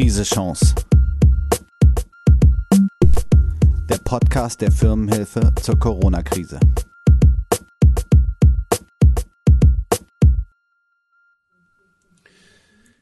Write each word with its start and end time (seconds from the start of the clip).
Krise 0.00 0.22
Chance. 0.22 0.74
Der 3.86 3.98
Podcast 4.02 4.62
der 4.62 4.72
Firmenhilfe 4.72 5.52
zur 5.60 5.78
Corona-Krise. 5.78 6.58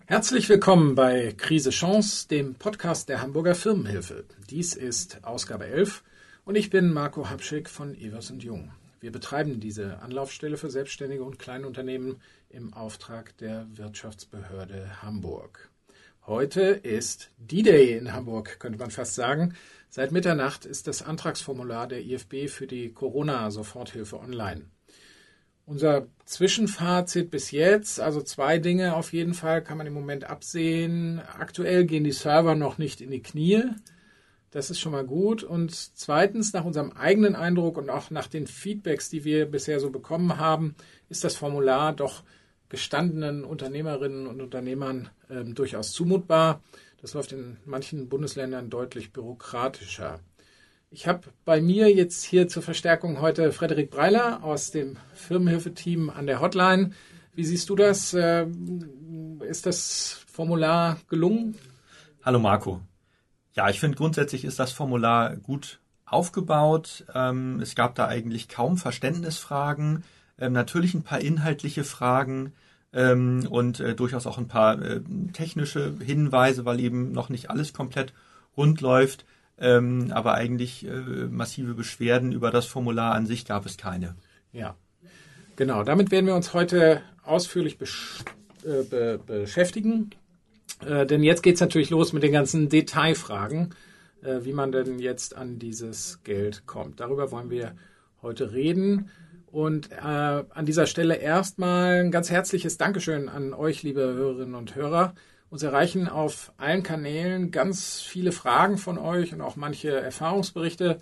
Herzlich 0.07 0.49
willkommen 0.49 0.97
bei 0.97 1.35
Krise 1.37 1.71
Chance, 1.71 2.27
dem 2.27 2.57
Podcast 2.57 3.09
der 3.09 3.23
Hamburger 3.23 3.55
Firmenhilfe. 3.55 4.25
Dies 4.51 4.75
ist 4.75 5.21
Ausgabe 5.23 5.69
11 5.69 6.03
und 6.45 6.57
ich 6.57 6.69
bin 6.69 6.93
Marco 6.93 7.31
Habschick 7.31 7.71
von 7.71 7.95
Evers 7.95 8.33
und 8.33 8.43
Jung. 8.43 8.73
Wir 8.99 9.13
betreiben 9.13 9.61
diese 9.61 10.01
Anlaufstelle 10.01 10.57
für 10.57 10.69
Selbstständige 10.69 11.23
und 11.23 11.39
Kleinunternehmen 11.39 12.17
im 12.51 12.75
Auftrag 12.75 13.37
der 13.37 13.69
Wirtschaftsbehörde 13.77 15.01
Hamburg. 15.01 15.71
Heute 16.29 16.61
ist 16.61 17.31
D-Day 17.39 17.97
in 17.97 18.13
Hamburg, 18.13 18.61
könnte 18.61 18.79
man 18.79 18.91
fast 18.91 19.15
sagen. 19.15 19.55
Seit 19.89 20.13
Mitternacht 20.13 20.67
ist 20.67 20.87
das 20.87 21.01
Antragsformular 21.01 21.89
der 21.89 22.05
IFB 22.05 22.51
für 22.51 22.67
die 22.67 22.93
Corona-Soforthilfe 22.93 24.21
online. 24.21 24.67
Unser 25.65 26.07
Zwischenfazit 26.27 27.31
bis 27.31 27.51
jetzt, 27.51 27.99
also 27.99 28.21
zwei 28.21 28.59
Dinge 28.59 28.95
auf 28.95 29.15
jeden 29.15 29.33
Fall 29.33 29.65
kann 29.65 29.79
man 29.79 29.87
im 29.87 29.95
Moment 29.95 30.25
absehen. 30.25 31.23
Aktuell 31.39 31.87
gehen 31.87 32.05
die 32.05 32.13
Server 32.13 32.55
noch 32.55 32.77
nicht 32.77 33.01
in 33.01 33.11
die 33.11 33.23
Knie. 33.23 33.63
Das 34.51 34.69
ist 34.69 34.81
schon 34.81 34.93
mal 34.93 35.07
gut. 35.07 35.43
Und 35.43 35.75
zweitens, 35.75 36.53
nach 36.53 36.67
unserem 36.67 36.93
eigenen 36.93 37.37
Eindruck 37.37 37.79
und 37.79 37.89
auch 37.89 38.11
nach 38.11 38.27
den 38.27 38.47
Feedbacks, 38.47 39.09
die 39.09 39.25
wir 39.25 39.47
bisher 39.47 39.81
so 39.81 39.89
bekommen 39.89 40.37
haben, 40.37 40.75
ist 41.09 41.25
das 41.25 41.37
Formular 41.37 41.95
doch 41.95 42.23
gestandenen 42.69 43.45
Unternehmerinnen 43.45 44.27
und 44.27 44.41
Unternehmern 44.41 45.11
äh, 45.29 45.45
durchaus 45.45 45.93
zumutbar. 45.93 46.63
Das 47.01 47.15
läuft 47.15 47.33
in 47.33 47.57
manchen 47.65 48.09
Bundesländern 48.09 48.71
deutlich 48.71 49.13
bürokratischer. 49.13 50.21
Ich 50.91 51.07
habe 51.07 51.29
bei 51.45 51.61
mir 51.61 51.95
jetzt 51.95 52.25
hier 52.25 52.49
zur 52.49 52.63
Verstärkung 52.63 53.21
heute 53.21 53.53
Frederik 53.53 53.91
Breiler 53.91 54.43
aus 54.43 54.71
dem 54.71 54.97
Firmenhilfeteam 55.15 56.09
an 56.11 56.27
der 56.27 56.41
Hotline. 56.41 56.93
Wie 57.35 57.45
siehst 57.45 57.69
du 57.69 57.77
das? 57.77 58.15
Äh, 58.15 58.47
ist 59.41 59.67
das 59.67 60.25
Formular 60.27 60.99
gelungen? 61.09 61.57
Hallo 62.25 62.39
Marco. 62.39 62.81
Ja, 63.55 63.69
ich 63.69 63.81
finde 63.81 63.97
grundsätzlich 63.97 64.45
ist 64.45 64.59
das 64.59 64.73
Formular 64.73 65.37
gut 65.37 65.81
aufgebaut. 66.07 67.05
Ähm, 67.15 67.61
es 67.61 67.75
gab 67.75 67.95
da 67.95 68.07
eigentlich 68.07 68.49
kaum 68.49 68.77
Verständnisfragen, 68.77 70.05
ähm, 70.39 70.53
natürlich 70.53 70.95
ein 70.95 71.03
paar 71.03 71.21
inhaltliche 71.21 71.85
Fragen 71.85 72.53
ähm, 72.93 73.47
und 73.51 73.81
äh, 73.81 73.95
durchaus 73.95 74.27
auch 74.27 74.39
ein 74.39 74.49
paar 74.49 74.81
äh, 74.81 75.01
technische 75.33 75.95
Hinweise, 76.03 76.65
weil 76.65 76.81
eben 76.81 77.13
noch 77.13 77.29
nicht 77.29 77.51
alles 77.51 77.73
komplett 77.73 78.13
rund 78.57 78.81
läuft. 78.81 79.25
aber 79.61 80.35
eigentlich 80.35 80.87
äh, 80.87 81.27
massive 81.29 81.75
Beschwerden 81.75 82.31
über 82.31 82.53
das 82.53 82.67
Formular 82.67 83.15
an 83.17 83.27
sich 83.27 83.45
gab 83.45 83.67
es 83.67 83.77
keine. 83.77 84.15
Ja, 84.53 84.77
genau. 85.57 85.83
Damit 85.83 86.13
werden 86.13 86.27
wir 86.27 86.37
uns 86.37 86.55
heute 86.55 87.03
ausführlich 87.25 87.77
besch 87.77 88.23
be 88.63 89.19
beschäftigen. 89.27 90.11
Äh, 90.85 91.07
denn 91.07 91.23
jetzt 91.23 91.43
geht 91.43 91.57
es 91.57 91.61
natürlich 91.61 91.91
los 91.91 92.13
mit 92.13 92.23
den 92.23 92.33
ganzen 92.33 92.69
Detailfragen, 92.69 93.75
äh, 94.23 94.41
wie 94.43 94.53
man 94.53 94.73
denn 94.73 94.99
jetzt 94.99 95.37
an 95.37 95.59
dieses 95.59 96.23
Geld 96.23 96.67
kommt. 96.67 97.01
Darüber 97.01 97.31
wollen 97.31 97.51
wir 97.51 97.75
heute 98.23 98.53
reden. 98.53 99.11
Und 99.51 99.91
äh, 99.93 99.97
an 99.97 100.67
dieser 100.67 100.87
Stelle 100.87 101.17
erstmal 101.17 102.05
ein 102.05 102.11
ganz 102.11 102.31
herzliches 102.31 102.77
Dankeschön 102.77 103.29
an 103.29 103.55
euch, 103.55 103.83
liebe 103.83 104.01
Hörerinnen 104.01 104.55
und 104.55 104.75
Hörer. 104.75 105.15
Uns 105.51 105.63
erreichen 105.63 106.09
auf 106.09 106.53
allen 106.59 106.83
Kanälen 106.83 107.51
ganz 107.51 108.01
viele 108.01 108.33
Fragen 108.33 108.77
von 108.77 108.99
euch 108.99 109.33
und 109.33 109.41
auch 109.41 109.57
manche 109.57 109.91
Erfahrungsberichte. 109.91 111.01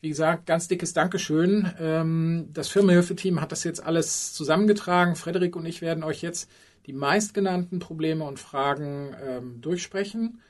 Wie 0.00 0.08
gesagt, 0.08 0.46
ganz 0.46 0.66
dickes 0.66 0.92
Dankeschön. 0.92 1.72
Ähm, 1.78 2.48
das 2.52 2.68
Firmenhilfeteam 2.68 3.40
hat 3.40 3.52
das 3.52 3.62
jetzt 3.62 3.84
alles 3.84 4.32
zusammengetragen. 4.32 5.14
Frederik 5.14 5.54
und 5.54 5.64
ich 5.64 5.80
werden 5.80 6.02
euch 6.02 6.20
jetzt 6.20 6.50
die 6.86 6.92
meistgenannten 6.92 7.78
Probleme 7.78 8.24
und 8.24 8.40
Fragen 8.40 9.14
ähm, 9.24 9.60
durchsprechen. 9.60 10.40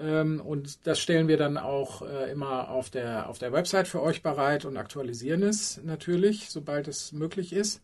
Ähm, 0.00 0.40
und 0.40 0.86
das 0.86 1.00
stellen 1.00 1.28
wir 1.28 1.36
dann 1.36 1.58
auch 1.58 2.02
äh, 2.02 2.30
immer 2.30 2.70
auf 2.70 2.90
der, 2.90 3.28
auf 3.28 3.38
der 3.38 3.52
Website 3.52 3.88
für 3.88 4.02
euch 4.02 4.22
bereit 4.22 4.64
und 4.64 4.76
aktualisieren 4.76 5.42
es 5.42 5.80
natürlich, 5.84 6.50
sobald 6.50 6.88
es 6.88 7.12
möglich 7.12 7.52
ist. 7.52 7.82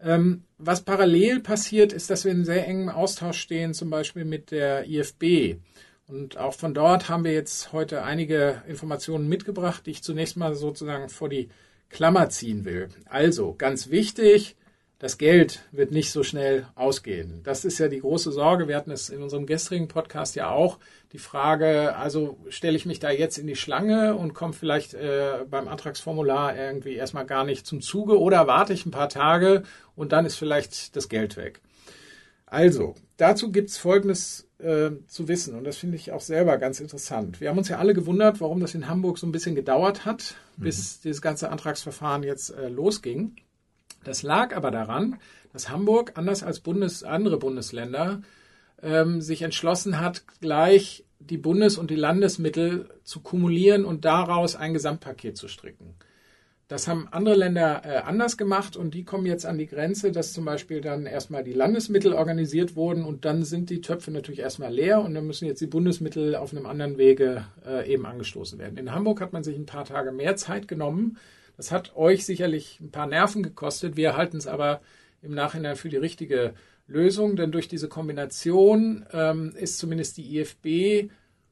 Ähm, 0.00 0.44
was 0.58 0.82
parallel 0.82 1.40
passiert, 1.40 1.92
ist, 1.92 2.10
dass 2.10 2.24
wir 2.24 2.32
in 2.32 2.44
sehr 2.44 2.66
engem 2.66 2.88
Austausch 2.88 3.40
stehen, 3.40 3.74
zum 3.74 3.90
Beispiel 3.90 4.24
mit 4.24 4.50
der 4.50 4.86
IFB. 4.88 5.58
Und 6.06 6.38
auch 6.38 6.54
von 6.54 6.72
dort 6.72 7.08
haben 7.08 7.24
wir 7.24 7.32
jetzt 7.32 7.72
heute 7.72 8.02
einige 8.02 8.62
Informationen 8.66 9.28
mitgebracht, 9.28 9.86
die 9.86 9.90
ich 9.90 10.02
zunächst 10.02 10.36
mal 10.36 10.54
sozusagen 10.54 11.08
vor 11.08 11.28
die 11.28 11.48
Klammer 11.90 12.28
ziehen 12.30 12.64
will. 12.64 12.88
Also, 13.06 13.54
ganz 13.54 13.90
wichtig, 13.90 14.56
das 14.98 15.16
Geld 15.16 15.62
wird 15.70 15.92
nicht 15.92 16.10
so 16.10 16.24
schnell 16.24 16.66
ausgehen. 16.74 17.40
Das 17.44 17.64
ist 17.64 17.78
ja 17.78 17.86
die 17.86 18.00
große 18.00 18.32
Sorge. 18.32 18.66
Wir 18.66 18.76
hatten 18.76 18.90
es 18.90 19.10
in 19.10 19.22
unserem 19.22 19.46
gestrigen 19.46 19.86
Podcast 19.86 20.34
ja 20.34 20.50
auch. 20.50 20.78
Die 21.12 21.18
Frage, 21.18 21.94
also 21.96 22.36
stelle 22.48 22.76
ich 22.76 22.84
mich 22.84 22.98
da 22.98 23.10
jetzt 23.10 23.38
in 23.38 23.46
die 23.46 23.54
Schlange 23.54 24.16
und 24.16 24.34
komme 24.34 24.52
vielleicht 24.52 24.94
äh, 24.94 25.44
beim 25.48 25.68
Antragsformular 25.68 26.56
irgendwie 26.56 26.94
erstmal 26.94 27.26
gar 27.26 27.44
nicht 27.44 27.64
zum 27.64 27.80
Zuge 27.80 28.18
oder 28.20 28.48
warte 28.48 28.72
ich 28.72 28.86
ein 28.86 28.90
paar 28.90 29.08
Tage 29.08 29.62
und 29.94 30.10
dann 30.10 30.26
ist 30.26 30.34
vielleicht 30.34 30.96
das 30.96 31.08
Geld 31.08 31.36
weg. 31.36 31.60
Also, 32.44 32.94
dazu 33.18 33.52
gibt 33.52 33.70
es 33.70 33.78
Folgendes 33.78 34.48
äh, 34.58 34.90
zu 35.06 35.28
wissen 35.28 35.54
und 35.54 35.64
das 35.64 35.76
finde 35.76 35.96
ich 35.96 36.10
auch 36.10 36.22
selber 36.22 36.58
ganz 36.58 36.80
interessant. 36.80 37.40
Wir 37.40 37.50
haben 37.50 37.58
uns 37.58 37.68
ja 37.68 37.78
alle 37.78 37.94
gewundert, 37.94 38.40
warum 38.40 38.58
das 38.58 38.74
in 38.74 38.88
Hamburg 38.88 39.18
so 39.18 39.26
ein 39.28 39.32
bisschen 39.32 39.54
gedauert 39.54 40.04
hat, 40.04 40.34
bis 40.56 40.96
mhm. 40.96 41.00
dieses 41.04 41.22
ganze 41.22 41.50
Antragsverfahren 41.50 42.24
jetzt 42.24 42.50
äh, 42.50 42.68
losging. 42.68 43.36
Das 44.04 44.22
lag 44.22 44.54
aber 44.54 44.70
daran, 44.70 45.18
dass 45.52 45.70
Hamburg, 45.70 46.12
anders 46.14 46.42
als 46.42 46.60
Bundes, 46.60 47.02
andere 47.02 47.38
Bundesländer, 47.38 48.22
ähm, 48.82 49.20
sich 49.20 49.42
entschlossen 49.42 50.00
hat, 50.00 50.24
gleich 50.40 51.04
die 51.18 51.38
Bundes- 51.38 51.78
und 51.78 51.90
die 51.90 51.96
Landesmittel 51.96 52.88
zu 53.02 53.20
kumulieren 53.20 53.84
und 53.84 54.04
daraus 54.04 54.56
ein 54.56 54.72
Gesamtpaket 54.72 55.36
zu 55.36 55.48
stricken. 55.48 55.94
Das 56.68 56.86
haben 56.86 57.08
andere 57.10 57.34
Länder 57.34 57.82
äh, 57.84 57.96
anders 57.96 58.36
gemacht 58.36 58.76
und 58.76 58.92
die 58.92 59.02
kommen 59.02 59.24
jetzt 59.24 59.46
an 59.46 59.56
die 59.56 59.66
Grenze, 59.66 60.12
dass 60.12 60.34
zum 60.34 60.44
Beispiel 60.44 60.82
dann 60.82 61.06
erstmal 61.06 61.42
die 61.42 61.54
Landesmittel 61.54 62.12
organisiert 62.12 62.76
wurden 62.76 63.04
und 63.04 63.24
dann 63.24 63.42
sind 63.42 63.70
die 63.70 63.80
Töpfe 63.80 64.10
natürlich 64.10 64.40
erstmal 64.40 64.72
leer 64.72 65.00
und 65.00 65.14
dann 65.14 65.26
müssen 65.26 65.46
jetzt 65.46 65.62
die 65.62 65.66
Bundesmittel 65.66 66.36
auf 66.36 66.52
einem 66.52 66.66
anderen 66.66 66.98
Wege 66.98 67.46
äh, 67.66 67.90
eben 67.90 68.04
angestoßen 68.04 68.58
werden. 68.58 68.76
In 68.76 68.92
Hamburg 68.92 69.22
hat 69.22 69.32
man 69.32 69.42
sich 69.42 69.56
ein 69.56 69.64
paar 69.64 69.86
Tage 69.86 70.12
mehr 70.12 70.36
Zeit 70.36 70.68
genommen, 70.68 71.16
das 71.58 71.72
hat 71.72 71.96
euch 71.96 72.24
sicherlich 72.24 72.78
ein 72.80 72.92
paar 72.92 73.08
Nerven 73.08 73.42
gekostet. 73.42 73.96
Wir 73.96 74.16
halten 74.16 74.36
es 74.36 74.46
aber 74.46 74.80
im 75.20 75.34
Nachhinein 75.34 75.74
für 75.74 75.88
die 75.88 75.96
richtige 75.96 76.54
Lösung, 76.86 77.34
denn 77.34 77.50
durch 77.50 77.66
diese 77.66 77.88
Kombination 77.88 79.04
ähm, 79.12 79.52
ist 79.56 79.78
zumindest 79.78 80.16
die 80.16 80.38
IFB 80.38 81.10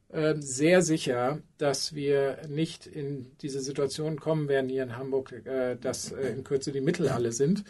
äh, 0.09 0.35
sehr 0.39 0.81
sicher, 0.81 1.41
dass 1.57 1.93
wir 1.93 2.37
nicht 2.47 2.87
in 2.87 3.33
diese 3.41 3.59
Situation 3.59 4.17
kommen 4.17 4.47
werden 4.47 4.69
hier 4.69 4.83
in 4.83 4.95
Hamburg, 4.95 5.33
äh, 5.45 5.75
dass 5.75 6.13
äh, 6.13 6.29
in 6.29 6.45
Kürze 6.45 6.71
die 6.71 6.79
Mittel 6.79 7.09
alle 7.09 7.33
sind. 7.33 7.65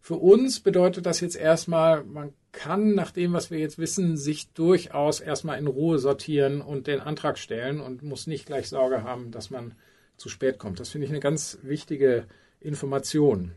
Für 0.00 0.16
uns 0.16 0.60
bedeutet 0.60 1.04
das 1.04 1.20
jetzt 1.20 1.36
erstmal, 1.36 2.02
man 2.04 2.32
kann 2.52 2.94
nach 2.94 3.10
dem, 3.10 3.34
was 3.34 3.50
wir 3.50 3.58
jetzt 3.58 3.78
wissen, 3.78 4.16
sich 4.16 4.52
durchaus 4.54 5.20
erstmal 5.20 5.58
in 5.58 5.66
Ruhe 5.66 5.98
sortieren 5.98 6.62
und 6.62 6.86
den 6.86 7.00
Antrag 7.00 7.36
stellen 7.36 7.80
und 7.80 8.02
muss 8.02 8.26
nicht 8.26 8.46
gleich 8.46 8.70
Sorge 8.70 9.02
haben, 9.02 9.30
dass 9.30 9.50
man 9.50 9.74
zu 10.16 10.28
spät 10.28 10.58
kommt. 10.58 10.80
Das 10.80 10.90
finde 10.90 11.06
ich 11.06 11.10
eine 11.10 11.20
ganz 11.20 11.58
wichtige 11.62 12.26
Information. 12.60 13.52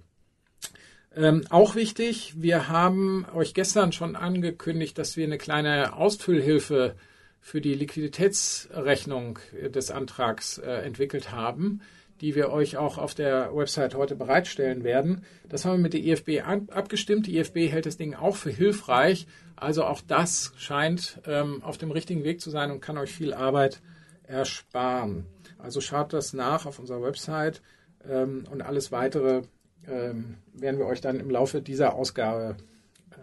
Ähm, 1.15 1.45
auch 1.49 1.75
wichtig, 1.75 2.35
wir 2.37 2.69
haben 2.69 3.25
euch 3.33 3.53
gestern 3.53 3.91
schon 3.91 4.15
angekündigt, 4.15 4.97
dass 4.97 5.17
wir 5.17 5.25
eine 5.25 5.37
kleine 5.37 5.95
Ausfüllhilfe 5.95 6.95
für 7.39 7.61
die 7.61 7.73
Liquiditätsrechnung 7.73 9.39
des 9.73 9.89
Antrags 9.89 10.57
äh, 10.57 10.69
entwickelt 10.69 11.31
haben, 11.31 11.81
die 12.21 12.35
wir 12.35 12.51
euch 12.51 12.77
auch 12.77 12.97
auf 12.97 13.15
der 13.15 13.55
Website 13.55 13.95
heute 13.95 14.15
bereitstellen 14.15 14.83
werden. 14.83 15.23
Das 15.47 15.65
haben 15.65 15.77
wir 15.77 15.83
mit 15.83 15.93
der 15.93 16.03
IFB 16.03 16.41
abgestimmt. 16.71 17.25
Die 17.25 17.37
IFB 17.37 17.71
hält 17.71 17.85
das 17.85 17.97
Ding 17.97 18.13
auch 18.13 18.35
für 18.35 18.51
hilfreich. 18.51 19.27
Also 19.55 19.85
auch 19.85 20.01
das 20.05 20.53
scheint 20.57 21.19
ähm, 21.25 21.63
auf 21.63 21.77
dem 21.77 21.91
richtigen 21.91 22.23
Weg 22.23 22.41
zu 22.41 22.49
sein 22.49 22.69
und 22.69 22.81
kann 22.81 22.97
euch 22.97 23.11
viel 23.11 23.33
Arbeit 23.33 23.81
ersparen. 24.23 25.25
Also 25.59 25.81
schaut 25.81 26.13
das 26.13 26.33
nach 26.33 26.65
auf 26.65 26.79
unserer 26.79 27.01
Website 27.01 27.61
ähm, 28.07 28.45
und 28.51 28.61
alles 28.61 28.91
weitere 28.91 29.43
ähm, 29.87 30.35
werden 30.53 30.79
wir 30.79 30.85
euch 30.85 31.01
dann 31.01 31.19
im 31.19 31.29
Laufe 31.29 31.61
dieser 31.61 31.93
Ausgabe 31.93 32.57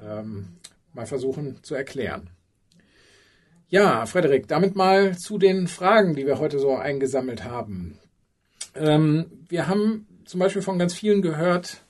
ähm, 0.03 0.57
mal 0.93 1.07
versuchen 1.07 1.63
zu 1.63 1.75
erklären. 1.75 2.31
Ja, 3.69 4.07
Frederik, 4.07 4.47
damit 4.47 4.77
mal 4.77 5.17
zu 5.17 5.39
den 5.39 5.67
Fragen, 5.67 6.15
die 6.15 6.27
wir 6.27 6.39
heute 6.39 6.59
so 6.59 6.77
eingesammelt 6.77 7.45
haben. 7.45 7.99
Ähm, 8.75 9.45
wir 9.49 9.69
haben 9.69 10.07
zum 10.25 10.41
Beispiel 10.41 10.63
von 10.63 10.79
ganz 10.79 10.95
vielen 10.95 11.23
gehört, 11.23 11.83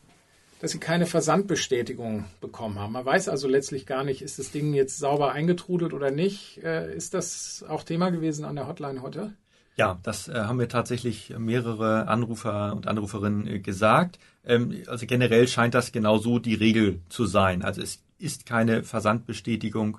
dass 0.61 0.71
Sie 0.71 0.79
keine 0.79 1.05
Versandbestätigung 1.05 2.25
bekommen 2.41 2.79
haben. 2.79 2.93
Man 2.93 3.05
weiß 3.05 3.29
also 3.29 3.49
letztlich 3.49 3.87
gar 3.87 4.03
nicht, 4.03 4.23
ist 4.23 4.39
das 4.39 4.51
Ding 4.51 4.73
jetzt 4.73 4.99
sauber 4.99 5.33
eingetrudelt 5.33 5.93
oder 5.93 6.11
nicht. 6.11 6.63
Äh, 6.63 6.95
ist 6.95 7.13
das 7.13 7.65
auch 7.69 7.83
Thema 7.83 8.11
gewesen 8.11 8.45
an 8.45 8.57
der 8.57 8.67
Hotline 8.67 9.03
heute? 9.03 9.35
Ja, 9.77 9.99
das 10.05 10.29
äh, 10.29 10.35
haben 10.35 10.59
mir 10.59 10.69
tatsächlich 10.69 11.35
mehrere 11.37 12.07
Anrufer 12.07 12.75
und 12.77 12.87
Anruferinnen 12.87 13.47
äh, 13.47 13.59
gesagt. 13.59 14.19
Ähm, 14.45 14.83
also 14.87 15.07
generell 15.07 15.49
scheint 15.49 15.75
das 15.75 15.91
genau 15.91 16.19
so 16.19 16.39
die 16.39 16.55
Regel 16.55 17.01
zu 17.09 17.27
sein. 17.27 17.63
Also 17.63 17.83
es 17.83 18.03
ist 18.19 18.47
keine 18.47 18.85
Versandbestätigung 18.85 19.99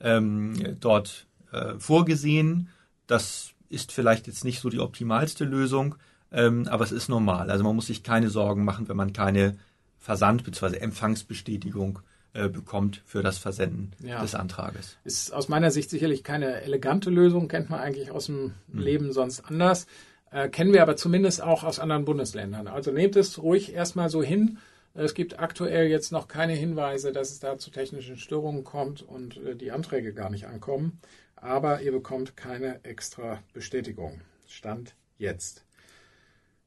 ähm, 0.00 0.76
dort 0.80 1.26
äh, 1.52 1.74
vorgesehen. 1.78 2.68
Das 3.06 3.52
ist 3.70 3.92
vielleicht 3.92 4.26
jetzt 4.26 4.44
nicht 4.44 4.60
so 4.60 4.68
die 4.68 4.80
optimalste 4.80 5.44
Lösung, 5.44 5.94
ähm, 6.30 6.68
aber 6.68 6.84
es 6.84 6.92
ist 6.92 7.08
normal. 7.08 7.50
Also 7.50 7.64
man 7.64 7.74
muss 7.74 7.86
sich 7.86 8.02
keine 8.02 8.28
Sorgen 8.28 8.64
machen, 8.64 8.88
wenn 8.88 8.96
man 8.96 9.14
keine 9.14 9.56
Versand- 9.98 10.44
bzw. 10.44 10.76
Empfangsbestätigung 10.76 12.00
äh, 12.00 12.13
bekommt 12.48 13.02
für 13.06 13.22
das 13.22 13.38
Versenden 13.38 13.92
ja. 14.00 14.20
des 14.20 14.34
Antrages. 14.34 14.96
Ist 15.04 15.32
aus 15.32 15.48
meiner 15.48 15.70
Sicht 15.70 15.88
sicherlich 15.88 16.24
keine 16.24 16.62
elegante 16.62 17.10
Lösung, 17.10 17.48
kennt 17.48 17.70
man 17.70 17.80
eigentlich 17.80 18.10
aus 18.10 18.26
dem 18.26 18.54
hm. 18.72 18.80
Leben 18.80 19.12
sonst 19.12 19.40
anders. 19.40 19.86
Äh, 20.30 20.48
kennen 20.48 20.72
wir 20.72 20.82
aber 20.82 20.96
zumindest 20.96 21.42
auch 21.42 21.62
aus 21.62 21.78
anderen 21.78 22.04
Bundesländern. 22.04 22.66
Also 22.66 22.90
nehmt 22.90 23.14
es 23.14 23.40
ruhig 23.40 23.72
erstmal 23.72 24.08
so 24.10 24.22
hin. 24.22 24.58
Es 24.94 25.14
gibt 25.14 25.38
aktuell 25.38 25.88
jetzt 25.88 26.12
noch 26.12 26.28
keine 26.28 26.54
Hinweise, 26.54 27.12
dass 27.12 27.30
es 27.30 27.38
da 27.38 27.56
zu 27.56 27.70
technischen 27.70 28.16
Störungen 28.16 28.64
kommt 28.64 29.02
und 29.02 29.36
äh, 29.38 29.54
die 29.54 29.70
Anträge 29.70 30.12
gar 30.12 30.30
nicht 30.30 30.46
ankommen. 30.46 31.00
Aber 31.36 31.82
ihr 31.82 31.92
bekommt 31.92 32.36
keine 32.36 32.84
extra 32.84 33.40
Bestätigung. 33.52 34.20
Stand 34.48 34.94
jetzt. 35.18 35.64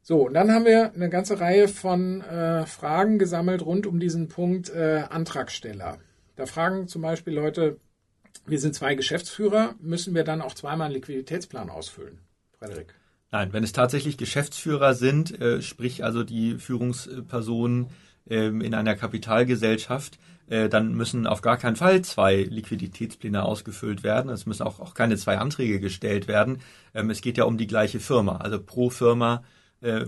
So, 0.09 0.27
und 0.27 0.36
dann 0.36 0.54
haben 0.54 0.63
wir 0.63 0.94
eine 0.94 1.09
ganze 1.09 1.42
Reihe 1.42 1.68
von 1.68 2.21
äh, 2.21 2.65
Fragen 2.65 3.19
gesammelt 3.19 3.62
rund 3.62 3.86
um 3.86 4.00
diesen 4.00 4.30
Punkt 4.30 4.69
äh, 4.69 5.04
Antragsteller. 5.09 5.98
Da 6.38 6.45
fragen 6.45 6.88
zum 6.88 7.01
Beispiel 7.01 7.33
Leute, 7.33 7.75
wir 8.45 8.57
sind 8.57 8.74
zwei 8.74 8.95
Geschäftsführer, 8.95 9.75
müssen 9.81 10.15
wir 10.15 10.24
dann 10.24 10.42
auch 10.42 10.54
zweimal 10.54 10.86
einen 10.86 10.94
Liquiditätsplan 10.94 11.69
ausfüllen? 11.69 12.19
Frederik. 12.57 12.94
Nein, 13.31 13.51
wenn 13.51 13.65
es 13.65 13.74
tatsächlich 13.74 14.15
Geschäftsführer 14.18 14.94
sind, 14.94 15.42
äh, 15.42 15.62
sprich 15.62 16.06
also 16.06 16.24
die 16.24 16.56
Führungspersonen 16.56 17.88
ähm, 18.30 18.62
in 18.62 18.74
einer 18.74 18.95
Kapitalgesellschaft, 18.95 20.19
äh, 20.48 20.69
dann 20.69 20.94
müssen 20.94 21.27
auf 21.27 21.42
gar 21.42 21.57
keinen 21.57 21.75
Fall 21.75 22.01
zwei 22.04 22.44
Liquiditätspläne 22.44 23.44
ausgefüllt 23.44 24.04
werden. 24.04 24.31
Es 24.31 24.45
müssen 24.45 24.63
auch, 24.63 24.80
auch 24.80 24.94
keine 24.94 25.18
zwei 25.18 25.38
Anträge 25.38 25.81
gestellt 25.81 26.30
werden. 26.30 26.59
Ähm, 26.94 27.09
es 27.09 27.19
geht 27.19 27.38
ja 27.38 27.44
um 27.44 27.57
die 27.57 27.68
gleiche 27.68 28.00
Firma. 28.00 28.38
Also 28.38 28.57
pro 28.63 28.89
Firma 28.89 29.44
äh, 29.44 29.56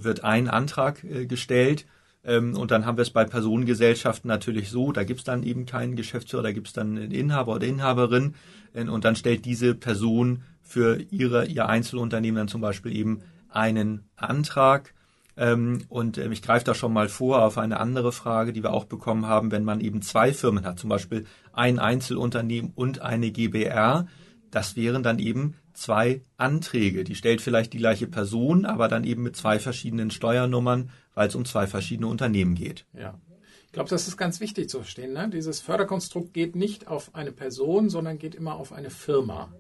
wird 0.03 0.23
ein 0.23 0.47
Antrag 0.47 1.03
äh, 1.03 1.25
gestellt. 1.25 1.85
Ähm, 2.23 2.55
und 2.55 2.71
dann 2.71 2.85
haben 2.85 2.97
wir 2.97 3.03
es 3.03 3.11
bei 3.11 3.23
Personengesellschaften 3.23 4.27
natürlich 4.27 4.69
so, 4.69 4.91
da 4.91 5.03
gibt 5.03 5.19
es 5.19 5.25
dann 5.25 5.43
eben 5.43 5.65
keinen 5.65 5.95
Geschäftsführer, 5.95 6.43
da 6.43 6.51
gibt 6.51 6.67
es 6.67 6.73
dann 6.73 6.97
einen 6.97 7.11
Inhaber 7.11 7.55
oder 7.55 7.67
Inhaberin 7.67 8.35
und 8.73 9.03
dann 9.03 9.15
stellt 9.15 9.45
diese 9.45 9.73
Person 9.73 10.43
für 10.61 11.01
ihre, 11.09 11.45
ihr 11.45 11.67
Einzelunternehmen 11.67 12.37
dann 12.37 12.47
zum 12.47 12.61
Beispiel 12.61 12.95
eben 12.95 13.21
einen 13.49 14.03
Antrag 14.15 14.93
ähm, 15.39 15.85
und 15.87 16.17
ähm, 16.17 16.33
ich 16.33 16.41
greife 16.41 16.65
da 16.65 16.75
schon 16.75 16.91
mal 16.91 17.07
vor 17.07 17.43
auf 17.43 17.57
eine 17.57 17.79
andere 17.79 18.11
Frage, 18.11 18.51
die 18.51 18.61
wir 18.61 18.73
auch 18.73 18.83
bekommen 18.83 19.25
haben, 19.25 19.51
wenn 19.51 19.63
man 19.63 19.79
eben 19.79 20.01
zwei 20.01 20.33
Firmen 20.33 20.65
hat, 20.65 20.79
zum 20.79 20.89
Beispiel 20.89 21.25
ein 21.53 21.79
Einzelunternehmen 21.79 22.73
und 22.75 23.01
eine 23.01 23.31
GBR. 23.31 24.05
Das 24.51 24.75
wären 24.75 25.03
dann 25.03 25.19
eben 25.19 25.55
zwei 25.73 26.21
Anträge. 26.37 27.03
Die 27.03 27.15
stellt 27.15 27.41
vielleicht 27.41 27.73
die 27.73 27.77
gleiche 27.77 28.07
Person, 28.07 28.65
aber 28.65 28.87
dann 28.87 29.03
eben 29.03 29.23
mit 29.23 29.35
zwei 29.35 29.59
verschiedenen 29.59 30.11
Steuernummern, 30.11 30.89
weil 31.13 31.27
es 31.27 31.35
um 31.35 31.45
zwei 31.45 31.67
verschiedene 31.67 32.07
Unternehmen 32.07 32.55
geht. 32.55 32.85
Ja. 32.93 33.19
Ich 33.67 33.73
glaube, 33.73 33.89
das 33.89 34.07
ist 34.07 34.17
ganz 34.17 34.39
wichtig 34.39 34.67
zu 34.67 34.79
verstehen. 34.79 35.13
Ne? 35.13 35.29
Dieses 35.29 35.59
Förderkonstrukt 35.61 36.33
geht 36.33 36.55
nicht 36.55 36.87
auf 36.87 37.13
eine 37.13 37.31
Person, 37.31 37.89
sondern 37.89 38.17
geht 38.17 38.33
immer 38.33 38.55
auf 38.55 38.73
eine 38.73 38.89
Firma. 38.89 39.53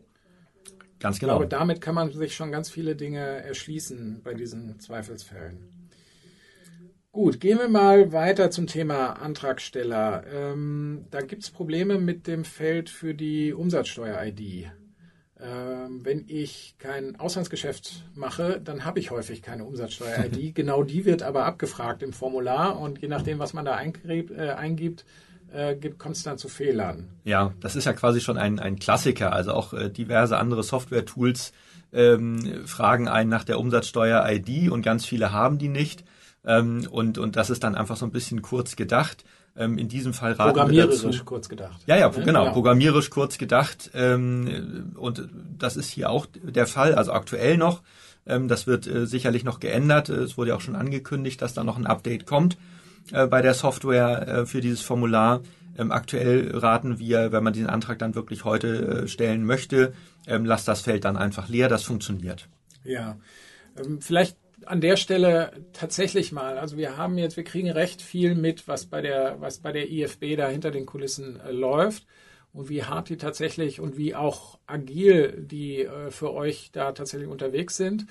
Ganz 0.99 1.19
genau. 1.19 1.35
Aber 1.35 1.45
damit 1.45 1.79
kann 1.79 1.95
man 1.95 2.11
sich 2.11 2.35
schon 2.35 2.51
ganz 2.51 2.69
viele 2.69 2.95
Dinge 2.95 3.19
erschließen 3.19 4.21
bei 4.23 4.33
diesen 4.33 4.79
Zweifelsfällen. 4.79 5.79
Gut, 7.11 7.39
gehen 7.39 7.57
wir 7.57 7.69
mal 7.69 8.11
weiter 8.11 8.51
zum 8.51 8.67
Thema 8.67 9.13
Antragsteller. 9.13 10.25
Ähm, 10.31 11.05
da 11.09 11.21
gibt 11.21 11.43
es 11.43 11.49
Probleme 11.49 11.99
mit 11.99 12.27
dem 12.27 12.45
Feld 12.45 12.89
für 12.89 13.13
die 13.13 13.53
Umsatzsteuer-ID. 13.53 14.71
Ähm, 15.41 16.03
wenn 16.03 16.25
ich 16.27 16.75
kein 16.79 17.17
Auslandsgeschäft 17.17 18.03
mache, 18.13 18.59
dann 18.61 18.83
habe 18.83 18.99
ich 18.99 19.09
häufig 19.09 19.41
keine 19.41 19.63
Umsatzsteuer-ID. 19.63 20.53
genau 20.55 20.83
die 20.83 21.05
wird 21.05 21.23
aber 21.23 21.45
abgefragt 21.45 22.03
im 22.03 22.11
Formular 22.11 22.77
und 22.79 23.01
je 23.01 23.07
nachdem, 23.07 23.39
was 23.39 23.53
man 23.53 23.63
da 23.63 23.75
eingibt, 23.75 24.31
äh, 24.31 24.49
eingibt 24.49 25.05
äh, 25.51 25.75
kommt 25.97 26.15
es 26.17 26.23
dann 26.23 26.37
zu 26.37 26.49
Fehlern. 26.49 27.09
Ja, 27.23 27.53
das 27.61 27.75
ist 27.75 27.85
ja 27.85 27.93
quasi 27.93 28.21
schon 28.21 28.37
ein, 28.37 28.59
ein 28.59 28.77
Klassiker. 28.77 29.33
Also 29.33 29.53
auch 29.53 29.73
äh, 29.73 29.89
diverse 29.89 30.37
andere 30.37 30.63
Software-Tools 30.63 31.53
ähm, 31.91 32.67
fragen 32.67 33.07
einen 33.07 33.29
nach 33.29 33.43
der 33.43 33.59
Umsatzsteuer-ID 33.59 34.69
und 34.69 34.81
ganz 34.81 35.05
viele 35.05 35.31
haben 35.31 35.57
die 35.57 35.69
nicht. 35.69 36.03
Ähm, 36.45 36.87
und, 36.89 37.17
und 37.17 37.35
das 37.35 37.49
ist 37.49 37.63
dann 37.63 37.75
einfach 37.75 37.97
so 37.97 38.05
ein 38.05 38.11
bisschen 38.11 38.41
kurz 38.41 38.75
gedacht. 38.75 39.23
Ähm, 39.57 39.77
in 39.77 39.87
diesem 39.87 40.13
Fall 40.13 40.33
raten 40.33 40.53
programmierisch 40.53 41.03
wir 41.03 41.11
dazu. 41.11 41.25
kurz 41.25 41.49
gedacht. 41.49 41.81
Ja, 41.85 41.97
ja, 41.97 42.07
genau, 42.09 42.45
ja. 42.45 42.51
programmierisch 42.51 43.09
kurz 43.09 43.37
gedacht. 43.37 43.91
Ähm, 43.93 44.93
und 44.95 45.27
das 45.57 45.75
ist 45.75 45.89
hier 45.89 46.09
auch 46.09 46.27
der 46.41 46.67
Fall, 46.67 46.95
also 46.95 47.11
aktuell 47.11 47.57
noch. 47.57 47.81
Ähm, 48.25 48.47
das 48.47 48.67
wird 48.67 48.87
äh, 48.87 49.05
sicherlich 49.05 49.43
noch 49.43 49.59
geändert. 49.59 50.09
Es 50.09 50.37
wurde 50.37 50.49
ja 50.49 50.55
auch 50.55 50.61
schon 50.61 50.75
angekündigt, 50.75 51.41
dass 51.41 51.53
da 51.53 51.63
noch 51.63 51.77
ein 51.77 51.87
Update 51.87 52.25
kommt 52.25 52.57
äh, 53.11 53.27
bei 53.27 53.41
der 53.41 53.53
Software 53.53 54.27
äh, 54.27 54.45
für 54.45 54.61
dieses 54.61 54.81
Formular. 54.81 55.41
Ähm, 55.77 55.91
aktuell 55.91 56.55
raten 56.55 56.99
wir, 56.99 57.31
wenn 57.31 57.43
man 57.43 57.53
diesen 57.53 57.69
Antrag 57.69 57.99
dann 57.99 58.15
wirklich 58.15 58.43
heute 58.43 59.03
äh, 59.03 59.07
stellen 59.07 59.45
möchte, 59.45 59.93
ähm, 60.27 60.45
lasst 60.45 60.67
das 60.67 60.81
Feld 60.81 61.05
dann 61.05 61.17
einfach 61.17 61.47
leer, 61.47 61.69
das 61.69 61.83
funktioniert. 61.83 62.47
Ja, 62.83 63.17
ähm, 63.77 64.01
vielleicht 64.01 64.37
an 64.69 64.81
der 64.81 64.97
Stelle 64.97 65.51
tatsächlich 65.73 66.31
mal, 66.31 66.57
also 66.57 66.77
wir 66.77 66.97
haben 66.97 67.17
jetzt, 67.17 67.37
wir 67.37 67.43
kriegen 67.43 67.69
recht 67.71 68.01
viel 68.01 68.35
mit, 68.35 68.67
was 68.67 68.85
bei 68.85 69.01
der, 69.01 69.39
was 69.39 69.59
bei 69.59 69.71
der 69.71 69.89
IFB 69.89 70.35
da 70.37 70.47
hinter 70.47 70.71
den 70.71 70.85
Kulissen 70.85 71.39
äh, 71.39 71.51
läuft 71.51 72.05
und 72.53 72.69
wie 72.69 72.83
hart 72.83 73.09
die 73.09 73.17
tatsächlich 73.17 73.79
und 73.79 73.97
wie 73.97 74.15
auch 74.15 74.59
agil 74.67 75.45
die 75.45 75.81
äh, 75.81 76.11
für 76.11 76.33
euch 76.33 76.69
da 76.71 76.91
tatsächlich 76.91 77.29
unterwegs 77.29 77.77
sind 77.77 78.05